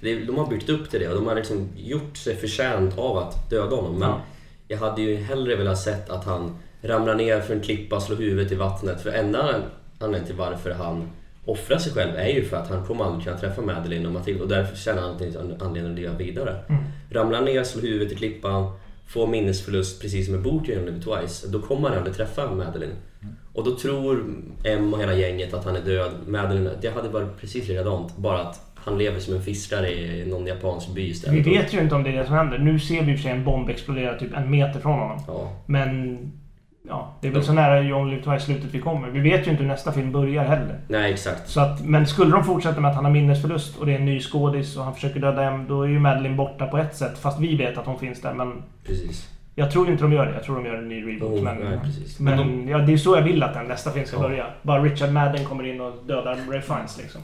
[0.03, 3.51] De har byggt upp till det och de har liksom gjort sig förtjänt av att
[3.51, 3.99] döda honom.
[3.99, 4.21] Men Ja.
[4.69, 8.53] jag hade ju hellre velat sett att han ramlar ner för en klippa, slår huvudet
[8.53, 9.01] i vattnet.
[9.01, 9.55] För enda
[9.99, 11.09] anledningen till varför han
[11.45, 14.43] offrar sig själv är ju för att han kommer aldrig kunna träffa Madeleine och Matilda
[14.43, 16.57] och därför känner han finns anledning att leva vidare.
[16.69, 16.83] Mm.
[17.11, 18.73] Ramlar ner, slår huvudet i klippan,
[19.07, 21.47] får minnesförlust precis som i boken Live Twice.
[21.49, 22.95] Då kommer han aldrig träffa Madeleine.
[23.53, 24.25] Och då tror
[24.65, 26.11] M och hela gänget att han är död.
[26.27, 28.17] Madeleine, det hade varit precis likadant.
[28.17, 31.47] Bara att han lever som en fiskare i någon japansk by istället.
[31.47, 32.59] Vi vet ju inte om det är det som händer.
[32.59, 35.21] Nu ser vi i och för sig en bomb explodera typ en meter från honom.
[35.27, 36.19] Ja, Men...
[36.89, 39.09] Ja, det är väl så nära John Live Twice-slutet vi kommer.
[39.09, 40.81] Vi vet ju inte hur nästa film börjar heller.
[40.89, 41.49] nej exakt.
[41.49, 44.05] Så att, men skulle de fortsätta med att han har minnesförlust och det är en
[44.05, 47.19] ny skådis och han försöker döda M, då är ju Madeline borta på ett sätt.
[47.19, 48.35] Fast vi vet att hon finns där.
[48.35, 49.29] Men Precis.
[49.55, 50.33] jag tror inte de gör det.
[50.33, 51.39] Jag tror de gör en ny reboot.
[51.39, 52.21] Oh, men nej, precis.
[52.21, 54.23] men Men ja, det är så jag vill att den nästa film ska Ja.
[54.23, 54.47] börja.
[54.63, 57.21] Bara Richard Madden kommer in och dödar Ray Fiennes liksom.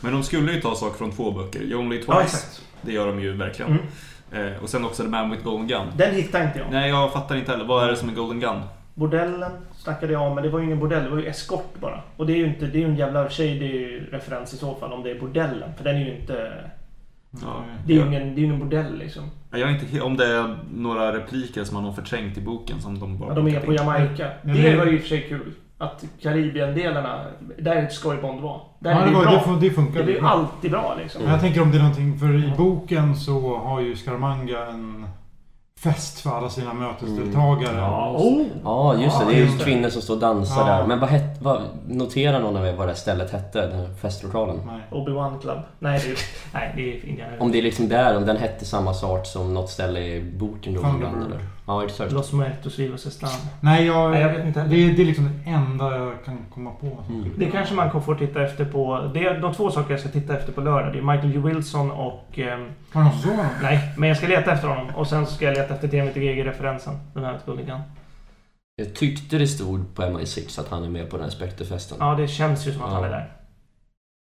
[0.00, 1.60] Men de skulle ju ta saker från två böcker.
[1.62, 2.62] You Only Twice, Ja, exakt.
[2.82, 3.70] det gör de ju verkligen.
[4.32, 4.46] Mm.
[4.54, 5.86] Eh, och sen också The Man with Golden Gun.
[5.96, 6.66] Den hittar inte jag.
[6.70, 7.64] Nej, jag fattar inte heller.
[7.64, 8.60] Vad är det som är Golden Gun?
[8.94, 12.00] Bordellen snackade jag om, men det var ju ingen bordell, det var ju eskort bara.
[12.16, 14.92] Och det är ju inte, det är ju en jävla shady referens i så fall
[14.92, 15.70] om det är bordellen.
[15.76, 16.52] För den är ju inte...
[17.42, 17.64] Ja.
[17.86, 19.22] Det är ju ingen, det är ju ingen bordell liksom.
[19.50, 22.98] Jag är inte om det är några repliker som man har förträngt i boken som
[23.00, 23.28] de bara...
[23.28, 24.28] Ja, de är på Jamaica.
[24.42, 25.52] Det- var ju i och för sig kul.
[25.80, 27.24] Att Karibien-delarna,
[27.58, 28.60] där ska ju Bond vara.
[28.78, 29.30] Där Ja, är det, var, bra.
[29.32, 30.02] det, fun- det funkar.
[30.02, 31.22] blir ju alltid bra liksom.
[31.26, 35.06] Jag tänker om det är någonting, för i boken så har ju Scaramanga en
[35.82, 37.76] fest för alla sina mötesdeltagare.
[37.76, 38.46] Ja, oh.
[38.64, 39.24] Ja, just det.
[39.24, 40.76] Ja, Det är ju kvinnor som står och dansar Ja.
[40.76, 40.86] där.
[40.86, 41.44] Men vad hette...
[41.44, 43.66] Vad, noterar någon av er vad det här stället hette?
[43.66, 44.60] Den här festlokalen?
[44.90, 45.58] Obi-Wan Club.
[45.78, 46.16] Nej, det är,
[46.54, 49.54] nej, det är Indiana Om det är liksom där, om den hette samma sort som
[49.54, 51.22] något ställe i boken då Thunderbird.
[51.26, 51.40] eller?
[51.70, 52.12] Ja, exakt.
[52.12, 53.40] Los Muertos Vivos Están.
[53.60, 56.70] Nej, jag, Nej, jag vet inte det, det är liksom det enda jag kan komma
[56.70, 56.86] på.
[56.86, 57.02] Mm.
[57.04, 59.10] skulle Det kanske man kommer få titta efter på...
[59.14, 60.92] Det är de två saker jag ska titta efter på lördag.
[60.92, 61.38] Det är Michael J.
[61.38, 62.24] Wilson och...
[62.92, 64.94] Var det någon som nej, men jag ska leta efter honom.
[64.94, 66.94] Och sen ska jag leta efter TMTG-referensen.
[67.14, 67.80] Den här Gulligan.
[68.76, 71.96] Jag tyckte det stod på MI6 att han är med på den här Spectre-festen.
[72.00, 72.94] Ja, det känns ju som att Ja.
[72.94, 73.32] han är där.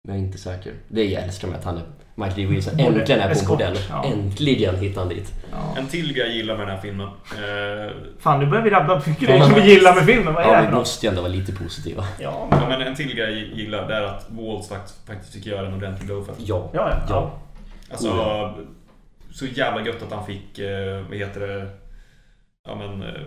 [0.05, 0.72] Men jag är inte säker.
[0.88, 1.82] Det jag älskar med att han är
[2.19, 2.47] Michael J.
[2.47, 3.79] Wilson äntligen är på en bordell.
[3.91, 4.05] ja.
[4.05, 5.33] Äntligen hittar han dit.
[5.53, 5.75] Ja.
[5.79, 7.07] En till grej jag gillar med den här filmen.
[7.07, 10.35] Eh, Fan, nu börjar vi rabbla upp grejer som vi gillar med filmen.
[10.35, 12.05] Vad är det Ja, här vi måste ju ändå vara lite positiva.
[12.21, 15.47] Ja, ja, men en till grej jag gillar det är att Waltz faktiskt, faktiskt fick
[15.47, 16.41] göra en ordentlig blowfest.
[16.41, 16.71] Ja.
[16.75, 16.99] ja, ja.
[17.09, 17.31] Ja.
[17.91, 18.55] Alltså,
[19.33, 21.69] så jävla gött att han fick, eh, vad heter det,
[22.69, 23.21] ja men eh,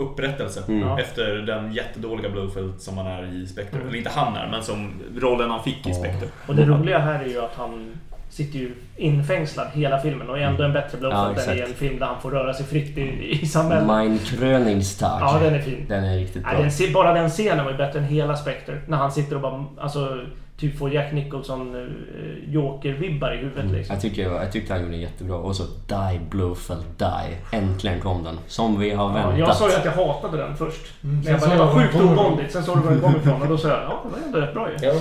[0.00, 0.62] upprättelse.
[0.68, 0.88] Mm.
[0.88, 1.00] Ja.
[1.00, 3.76] Efter den jättedåliga Blowfield som han är i Spectre.
[3.76, 3.88] Mm.
[3.88, 5.94] Eller inte han är, men som rollen han fick i Ja.
[5.94, 6.26] Spectre.
[6.46, 7.90] Och det roliga här är ju att han
[8.30, 11.74] sitter ju infängslad hela filmen och är ändå en bättre Ja, Blowfield än i en
[11.74, 13.86] film där han får röra sig fritt i, i samhället.
[13.86, 15.18] Mein Kröningstag.
[15.20, 15.86] Ja, den är fin.
[15.88, 16.52] Den är riktigt bra.
[16.52, 18.80] Nej, den, bara den scenen var ju bättre än hela Spectre.
[18.86, 20.20] När han sitter och bara, alltså,
[20.60, 23.76] typ får Jack Nicholson uh, Joker-vibbar i huvudet Mm.
[23.76, 23.94] liksom.
[23.94, 25.36] Jag, tycker, jag tyckte han gjorde den jättebra.
[25.36, 27.56] Och så Die Blowfell Die.
[27.58, 28.38] Äntligen kom den.
[28.46, 29.38] Som vi har Ja, väntat.
[29.38, 30.80] jag sa ju att jag hatade den först.
[31.04, 32.52] Mm, Men jag bara, det var sjukt obondigt.
[32.52, 34.38] Sen såg du var den kom ifrån och då sa jag, ja, det var ändå
[34.40, 34.86] rätt bra ju.
[34.86, 34.94] Ja,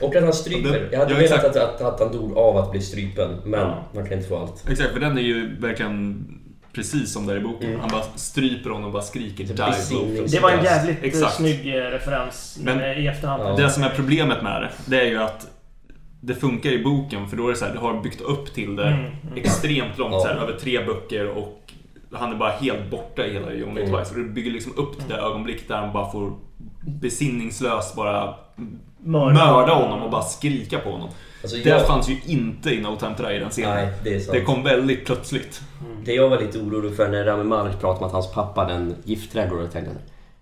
[0.00, 0.70] och att han stryper.
[0.70, 3.60] Det- Jag hade ja, velat att, att, att han dog av att bli strypen, men
[3.60, 3.74] Ja.
[3.94, 4.64] man kan inte få allt.
[4.70, 6.24] Exakt, för den är ju verkligen
[6.76, 7.68] precis som där i boken.
[7.68, 7.80] Mm.
[7.80, 9.54] Han bara stryper honom och bara skriker Det.
[9.54, 10.30] Blowfield.
[10.30, 11.34] Det var en jävligt eh, Exakt.
[11.34, 13.42] snygg eh, referens Men- men, i efterhand.
[13.42, 13.56] Ja.
[13.64, 15.46] Det som är problemet med det, det är ju att
[16.20, 18.76] det funkar i boken för då är det så här, du har byggt upp till
[18.76, 19.12] det Mm, mm.
[19.36, 20.20] extremt långt, Ja.
[20.20, 21.72] så här, över tre böcker och
[22.12, 23.98] han är bara helt borta i hela John Wick Mm.
[23.98, 24.10] Twice.
[24.10, 26.32] Och du bygger liksom upp till det ögonblick där han bara får
[27.00, 28.34] besinningslöst bara
[29.04, 31.08] mörda honom och bara skrika på honom.
[31.42, 33.74] Alltså, Det jag, fanns ju inte i No Time To Die i den scenen.
[33.74, 34.32] Nej, det.
[34.32, 35.60] Det kom väldigt plötsligt.
[36.04, 38.74] Det jag var lite orolig för när Rami Malek pratade om att hans pappa hade
[38.74, 39.92] en giftträdgård, jag tänkte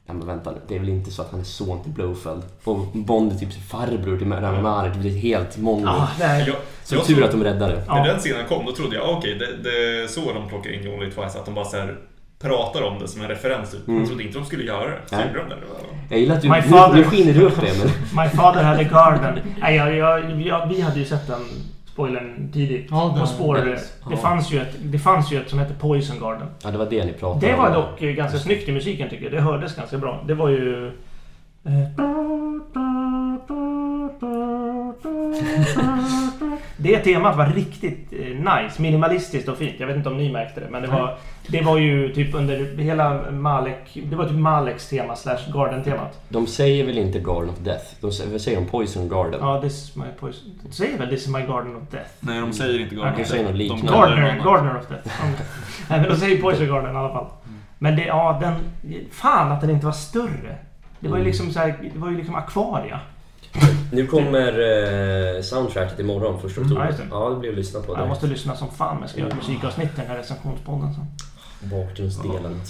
[0.07, 2.43] Ja men vänta nu, det är väl inte så att han är son till Blowfeld?
[2.65, 5.87] Och Bond är typ farbror till Rami Malek, det blir helt mongo.
[5.87, 6.45] Ja, nej.
[6.47, 7.83] Jag, så jag tur att de räddade det.
[7.87, 7.95] Ja.
[7.95, 10.71] När den scenen kom, då trodde jag, ah, okej, det, det är så de plockar
[10.71, 11.39] in John Lee Twice.
[11.39, 11.99] Att de bara så här
[12.43, 13.71] pratar om det som en referens.
[13.71, 13.89] Typ.
[13.89, 13.99] Mm.
[14.01, 14.99] Jag trodde inte de skulle göra det.
[15.07, 15.27] Så Nej.
[15.27, 15.55] gjorde de det.
[15.57, 16.15] det.
[16.15, 17.89] Jag gillar att du, My father- nu skiner du upp det men...
[18.25, 19.39] My father had a garden.
[19.61, 21.41] Nej, jag, jag, jag, vi hade ju sett den
[21.93, 22.87] spoilern tidigt.
[22.91, 23.55] Ja, det- på spår.
[23.55, 26.47] det- Det, fanns ju ett, det fanns ju ett som hette Poison Garden.
[26.65, 27.59] Ja det var det ni pratade Det om.
[27.63, 29.33] var dock ganska snyggt i musiken tycker jag.
[29.33, 30.25] Det hördes ganska bra.
[30.27, 30.93] Det var ju...
[31.65, 32.05] eh,
[36.77, 39.75] Det temat var riktigt eh, nice, minimalistiskt och fint.
[39.79, 42.77] Jag vet inte om ni märkte det, men det var, det var ju typ under
[42.79, 43.99] hela Malek...
[44.11, 46.21] Det var typ Maleks tema slash Garden-temat.
[46.29, 47.85] De säger väl inte Garden of Death?
[48.01, 49.41] De säger, säger de Poison Garden?
[49.41, 50.51] Ja, this is my poison.
[50.63, 52.11] De säger väl This is my Garden of Death?
[52.21, 53.23] Nej, de säger inte Garden Okej.
[53.23, 53.59] of De säger Death.
[53.59, 53.99] något De liknande.
[53.99, 54.45] Gardener.
[54.45, 55.09] Gardener of Death.
[55.91, 57.27] Nej, men de säger Poison Garden i alla fall.
[57.79, 58.55] Men det, ja, den...
[59.11, 60.57] Fan att den inte var större.
[61.05, 61.27] Det var ju Mm.
[61.27, 63.01] liksom så här, det var ju liksom akvaria.
[63.93, 64.49] Nu kommer
[65.37, 66.87] eh, soundtracket imorgon, första Mm, ja, oktober.
[66.99, 67.17] just det.
[67.17, 67.93] Ja, det blir att lyssna på.
[67.93, 68.07] Jag Det.
[68.09, 71.05] måste lyssna som fan men jag ska göra ett musikavsnitt i den här recensionspodden sen.
[71.71, 72.61] Bakgrundsdelen.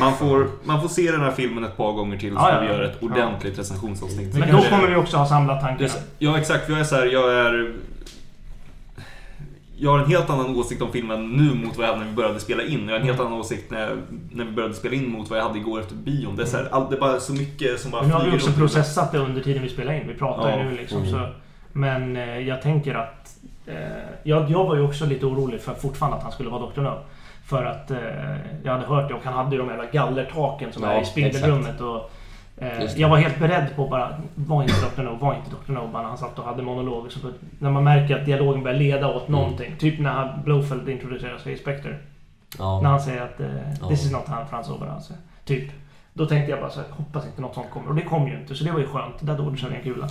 [0.00, 2.60] Man får, man får se den här filmen ett par gånger till så Ja, ja,
[2.60, 2.72] vi ja.
[2.72, 4.34] gör ett ordentligt recensionsavsnitt.
[4.34, 5.90] Men då kommer vi också ha samlat tankarna.
[6.18, 6.68] Ja, exakt.
[6.68, 7.72] Jag är så här, jag är...
[9.80, 12.16] Jag har en helt annan åsikt om filmen nu mot vad jag hade när vi
[12.16, 12.88] började spela in.
[12.88, 13.96] Jag har en helt annan åsikt när,
[14.30, 16.36] när vi började spela in mot vad jag hade igår efter bion.
[16.36, 18.24] Det är, så här, all, det är bara så mycket som bara Men nu har
[18.24, 20.08] vi också processat det under tiden vi spelar in.
[20.08, 21.10] Vi pratar Ja, ju nu liksom mm.
[21.10, 21.28] så.
[21.72, 23.36] Men eh, jag tänker att...
[23.66, 23.74] Eh,
[24.22, 26.80] jag, jag var ju också lite orolig för fortfarande att han skulle vara Dr.
[26.80, 26.98] No.
[27.46, 27.98] För att eh,
[28.64, 31.04] jag hade hört det och han hade ju de jävla gallertaken som Ja, är i
[31.04, 31.80] spindelrummet.
[31.80, 32.10] Och.
[32.96, 35.02] Jag var helt beredd på bara, var inte Dr.
[35.02, 35.72] No, var inte Dr.
[35.72, 35.88] No.
[35.92, 37.10] Bara när han satt och hade monologer.
[37.10, 37.18] Så
[37.58, 39.40] när man märker att dialogen börjar leda åt Mm.
[39.40, 39.74] någonting.
[39.78, 41.96] Typ när han- Blowfeld introducerar sig i Spectre.
[42.58, 42.80] Ja.
[42.80, 43.46] När han säger att eh,
[43.80, 43.88] Ja.
[43.88, 45.10] this is not han Frans Oberhans.
[45.44, 45.70] Typ.
[46.12, 47.88] Då tänkte jag bara så här, hoppas inte något sånt kommer.
[47.88, 49.14] Och det kom ju inte, så det var ju skönt.
[49.20, 50.08] Där dodgade vi en kula.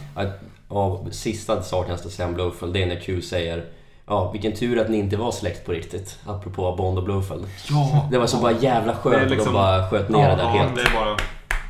[0.67, 3.65] Av sista saken jag ska säga om Blowfeld, det är när Q säger
[4.09, 6.19] Ja, vilken tur att ni inte var släkt på riktigt.
[6.27, 7.45] Apropå Bond och Blowfeld.
[7.69, 8.07] Ja.
[8.11, 10.35] Det var så bara jävla skönt är att liksom- de bara sköt ner Ja, det
[10.35, 10.75] där Ja, helt.
[10.75, 11.15] det är bara...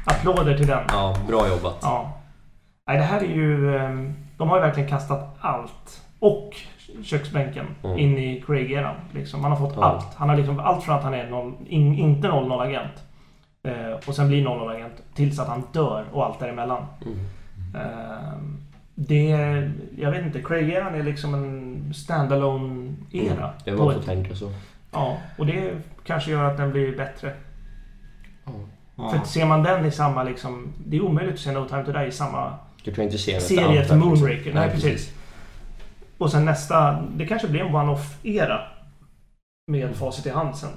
[0.08, 0.84] Applåder till den.
[0.90, 1.78] Ja, bra jobbat.
[1.82, 2.14] Ja.
[2.88, 3.78] Nej, det här är ju...
[3.78, 6.04] ehm, De har ju verkligen kastat allt.
[6.20, 6.56] Och
[7.04, 7.98] köksbänken Mm.
[7.98, 8.96] in i Craig-eran.
[9.12, 9.44] Liksom.
[9.44, 9.84] Han har fått Ja.
[9.84, 10.16] allt.
[10.16, 13.04] Han har liksom allt från att han är noll, in, inte 00-agent.
[13.64, 14.94] Eh, och sen blir 00-agent.
[15.14, 16.86] Tills att han dör och allt däremellan.
[17.06, 17.18] Mm.
[17.76, 18.58] Ehm,
[18.96, 19.28] det...
[19.98, 20.40] Jag vet inte.
[20.42, 24.52] Craig-eran är liksom en standalone era Det på var så tänka så.
[24.92, 25.72] Ja, och det
[26.04, 27.34] kanske gör att den blir bättre.
[28.98, 29.10] Ja.
[29.10, 30.74] För ser man den i samma liksom...
[30.86, 33.40] Det är omöjligt att se No Time To Die i samma Du kan inte se
[33.40, 34.54] serie till Moonraker.
[34.54, 34.90] Nej, liksom.
[34.90, 35.14] precis.
[36.18, 37.02] Och sen nästa...
[37.16, 38.60] Det kanske blir en one-off-era.
[39.72, 40.70] Med facit i hand sen.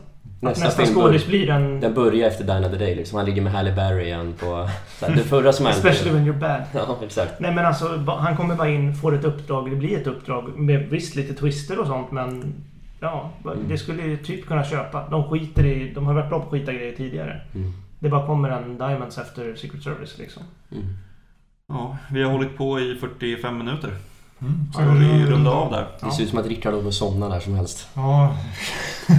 [0.42, 1.80] Nästa, nästa skådis blir en...
[1.80, 3.16] den börjar efter Die Another Day liksom.
[3.16, 4.68] Han ligger med Halle Berry igen på...
[4.98, 5.78] Så här, det förra som hände.
[5.78, 6.62] Especially when you're bad.
[6.74, 7.40] Ja, exakt.
[7.40, 10.88] Nej men alltså, han kommer bara in, får ett uppdrag, det blir ett uppdrag med
[10.88, 12.54] visst lite twister och sånt men...
[13.00, 13.30] Ja,
[13.68, 15.08] det skulle ju typ kunna köpa.
[15.10, 15.92] De skiter i...
[15.94, 17.40] De har varit bra på att skita grejer tidigare.
[17.54, 17.72] Mm.
[18.00, 20.42] Det bara kommer en Diamonds efter Secret Service liksom.
[20.72, 20.84] Mm.
[21.68, 23.94] Ja, vi har hållit på i 45 minuter.
[24.38, 24.72] Mm.
[24.72, 25.86] Så vi rundar av där.
[26.00, 27.88] Det ser ut som att Rickard håller på att somna där som helst.
[27.94, 28.36] Ja,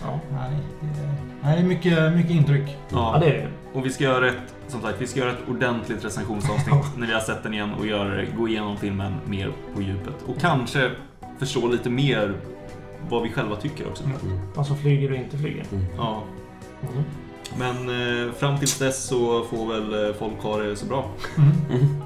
[0.00, 0.56] Ja, nej.
[0.80, 2.76] Det är, nej, mycket, mycket intryck.
[2.90, 3.48] ja det är det.
[3.78, 7.12] Och vi ska göra ett, som sagt, vi ska göra ett ordentligt recensionsavsnitt när vi
[7.12, 10.14] har sett den igen och gör, gå igenom filmen mer på djupet.
[10.26, 10.90] Och kanske
[11.38, 12.34] förstå lite mer
[13.08, 14.04] vad vi själva tycker också.
[14.04, 14.18] Mm.
[14.54, 15.64] Vad som flyger och inte flyger.
[15.96, 16.22] Ja.
[16.80, 17.04] Mhm.
[17.58, 17.76] Men
[18.26, 21.04] eh, fram tills dess så får väl eh, folk ha det så bra.
[21.38, 21.96] Mm.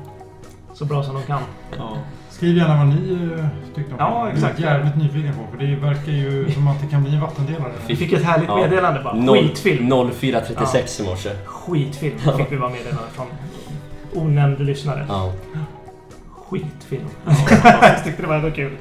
[0.75, 1.41] Så bra som de kan.
[1.79, 1.97] Ja.
[2.31, 4.57] Skriv gärna vad ni eh, tyckte om Ja, exakt.
[4.57, 5.57] Det är jag jävligt nyfiken på.
[5.57, 7.73] För det verkar ju som att det kan bli en vattendelare.
[7.87, 8.57] Vi fick ett härligt Ja.
[8.57, 9.15] meddelande bara.
[9.15, 9.93] Noll- Skitfilm.
[9.93, 11.31] 04.36 i morse.
[11.47, 13.27] Skitfilm fick vi bara meddelande från
[14.15, 15.07] onämnd lyssnare.
[15.09, 15.33] Ja.
[16.49, 17.07] Skitfilm.
[17.65, 18.73] Jag tyckte det var ändå kul.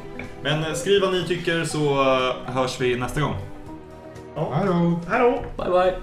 [0.43, 3.35] Men eh, skriv vad ni tycker så eh, hörs vi nästa gång.
[4.35, 4.53] Då!
[5.07, 5.43] Hallå!
[5.57, 5.93] Bye bye.